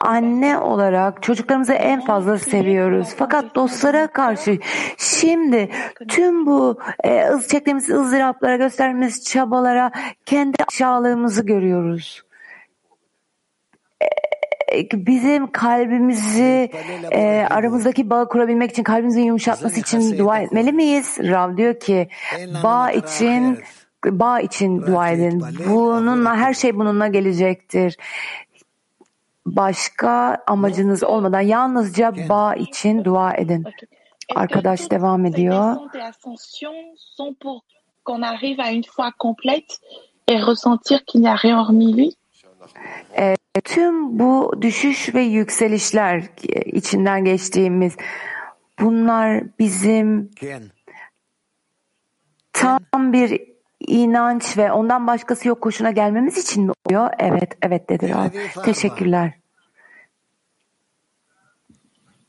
[0.00, 3.08] anne olarak çocuklarımızı en fazla seviyoruz.
[3.16, 4.58] Fakat dostlara karşı
[4.98, 5.68] şimdi
[6.08, 9.90] tüm bu e, ız çektiğimiz ızdıraplara, gösterdiğimiz çabalara
[10.26, 12.22] kendi aşağılığımızı görüyoruz.
[14.72, 16.70] E, Bizim kalbimizi
[17.12, 21.18] e, aramızdaki bağı kurabilmek için kalbimizin yumuşatması için dua etmeli miyiz?
[21.18, 22.08] Rav diyor ki
[22.62, 23.58] bağ için
[24.04, 25.44] bağ için dua edin.
[25.68, 27.96] Bununla her şey bununla gelecektir.
[29.46, 33.64] Başka amacınız olmadan yalnızca bağ için dua edin.
[34.34, 35.76] Arkadaş devam ediyor.
[43.18, 43.34] E,
[43.64, 46.22] tüm bu düşüş ve yükselişler
[46.66, 47.96] içinden geçtiğimiz
[48.80, 50.30] bunlar bizim
[52.52, 53.53] tam bir
[53.86, 57.10] inanç ve ondan başkası yok koşuna gelmemiz için mi oluyor?
[57.18, 58.28] Evet, evet dedi Rav.
[58.62, 59.32] Teşekkürler.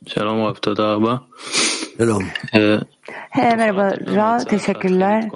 [0.07, 1.23] Selam hafta dağba.
[1.97, 2.23] Selam.
[2.53, 5.29] Ee, merhaba Ra, teşekkürler.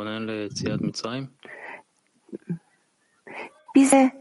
[3.75, 4.11] Bize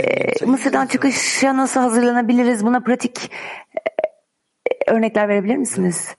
[0.00, 2.66] e, Mısır'dan çıkışa nasıl hazırlanabiliriz?
[2.66, 3.30] Buna pratik
[4.86, 6.14] örnekler verebilir misiniz?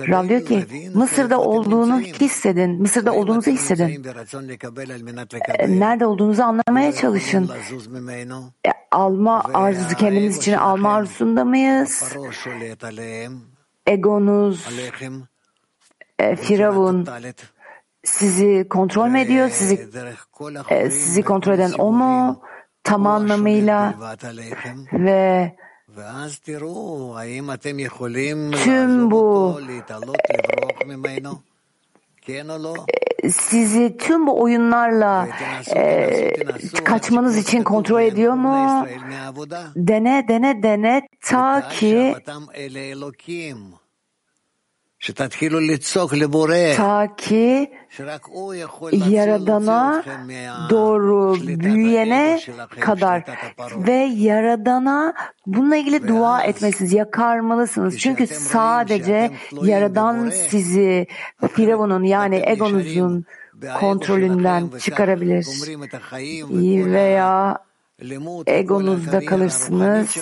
[0.00, 2.82] Rav diyor ki Mısır'da olduğunu hissedin.
[2.82, 4.04] Mısır'da olduğunuzu hissedin.
[5.58, 7.50] E, Nerede olduğunuzu anlamaya çalışın.
[8.66, 12.12] E, Alma arzusu kendimiz için alma arzusunda mıyız?
[13.86, 14.66] Egonuz,
[16.18, 17.06] e, Firavun
[18.04, 19.48] sizi kontrol mü ediyor?
[19.48, 19.88] Sizi
[20.70, 22.42] e, sizi kontrol eden o mu?
[22.84, 23.94] Tam anlamıyla
[24.92, 25.56] ve
[28.52, 29.60] tüm bu
[33.30, 35.28] sizi tüm bu oyunlarla
[35.76, 36.32] e,
[36.84, 38.86] kaçmanız için kontrol ediyor mu?
[39.76, 42.14] Dene dene dene ta ki
[46.76, 47.70] ta ki
[49.10, 50.02] Yaradana
[50.70, 52.40] doğru büyüyene
[52.80, 53.24] kadar
[53.76, 55.14] ve Yaradana
[55.46, 57.98] bununla ilgili dua etmesiniz, yakarmalısınız.
[57.98, 59.30] Çünkü sadece
[59.62, 61.06] Yaradan sizi
[61.52, 63.24] Firavun'un yani egonuzun
[63.80, 65.46] kontrolünden çıkarabilir.
[66.92, 67.58] Veya
[68.46, 70.16] egonuzda kalırsınız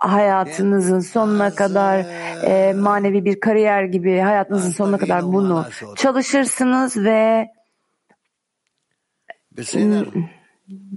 [0.00, 1.98] hayatınızın sonuna kadar
[2.44, 5.66] e, manevi bir kariyer gibi hayatınızın sonuna kadar bunu
[5.96, 7.48] çalışırsınız ve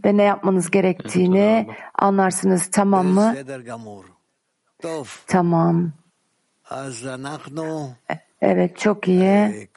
[0.05, 3.33] ve ne yapmanız gerektiğini anlarsınız tamam mı?
[5.27, 5.91] Tamam.
[8.41, 9.69] Evet çok iyi.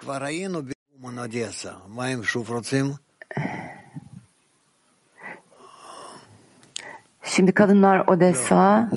[7.36, 8.90] Şimdi kadınlar Odessa.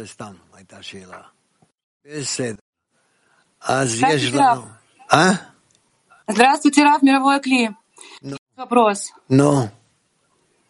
[3.62, 4.59] Здравствуйте, Раф.
[5.11, 5.33] А?
[6.29, 7.75] Здравствуйте, Раф, мировой Кли.
[8.57, 9.12] Вопрос.
[9.29, 9.68] Ну,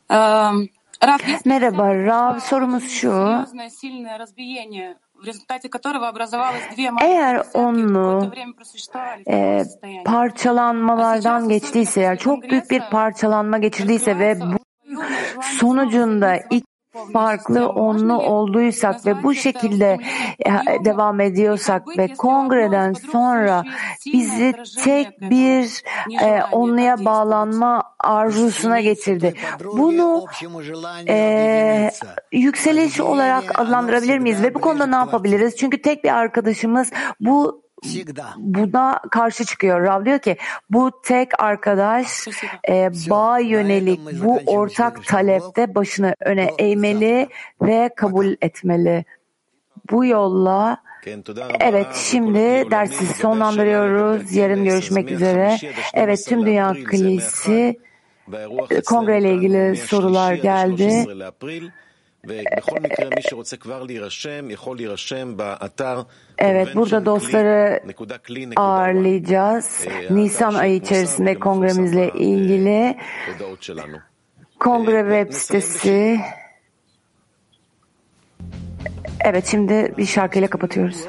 [0.08, 0.68] Эм,
[1.00, 3.10] Раф, есть Merhaba Rav sorumuz şu.
[3.10, 8.32] серьезное, сильное разбиение, в результате которого образовалось две Eğer onu
[9.28, 9.64] e,
[10.04, 14.56] parçalanmalardan geçtiyse eğer çok büyük bir parçalanma geçirdiyse ve bu
[15.42, 16.67] sonucunda iki
[17.13, 19.97] farklı onlu olduysak ve bu şekilde
[20.45, 23.63] e, devam ediyorsak ve kongreden sonra
[24.13, 25.83] bizi tek bir
[26.21, 29.33] e, onluya bağlanma arzusuna getirdi.
[29.63, 30.25] Bunu
[31.09, 31.91] e,
[32.31, 35.55] yükseliş olarak adlandırabilir miyiz ve bu konuda ne yapabiliriz?
[35.55, 37.68] Çünkü tek bir arkadaşımız bu
[38.37, 39.83] buna karşı çıkıyor.
[39.83, 40.37] Rav diyor ki
[40.69, 42.27] bu tek arkadaş
[42.69, 47.27] e, bağ yönelik bu ortak talepte başını öne eğmeli
[47.61, 49.05] ve kabul etmeli.
[49.91, 50.81] Bu yolla
[51.59, 54.35] Evet şimdi dersi sonlandırıyoruz.
[54.35, 55.57] Yarın görüşmek üzere.
[55.93, 57.79] Evet tüm Dünya Kilisi
[58.85, 61.05] kongreyle ilgili sorular geldi.
[66.37, 67.81] Evet, burada dostları
[68.55, 69.87] ağırlayacağız.
[70.09, 72.97] Nisan ayı içerisinde kongremizle ilgili
[74.59, 76.19] kongre web sitesi.
[79.25, 81.05] Evet, şimdi bir şarkıyla kapatıyoruz.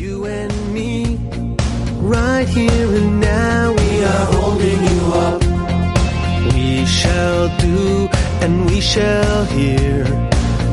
[0.00, 1.04] You and me,
[2.02, 5.42] right here and now, we are holding you up.
[6.52, 8.08] We shall do
[8.44, 10.04] and we shall hear.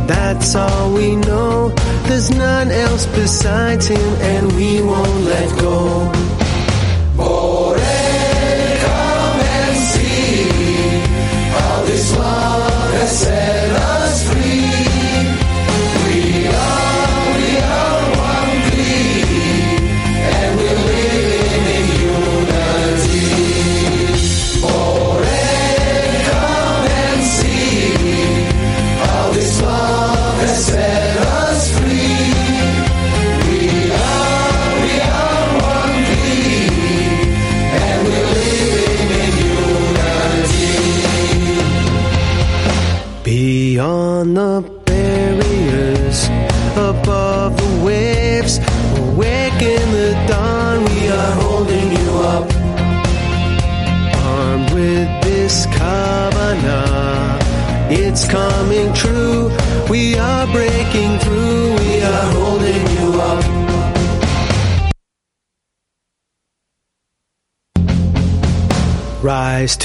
[0.05, 1.69] That's all we know.
[2.07, 6.30] There's none else besides him, and we won't let go.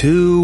[0.07, 0.36] two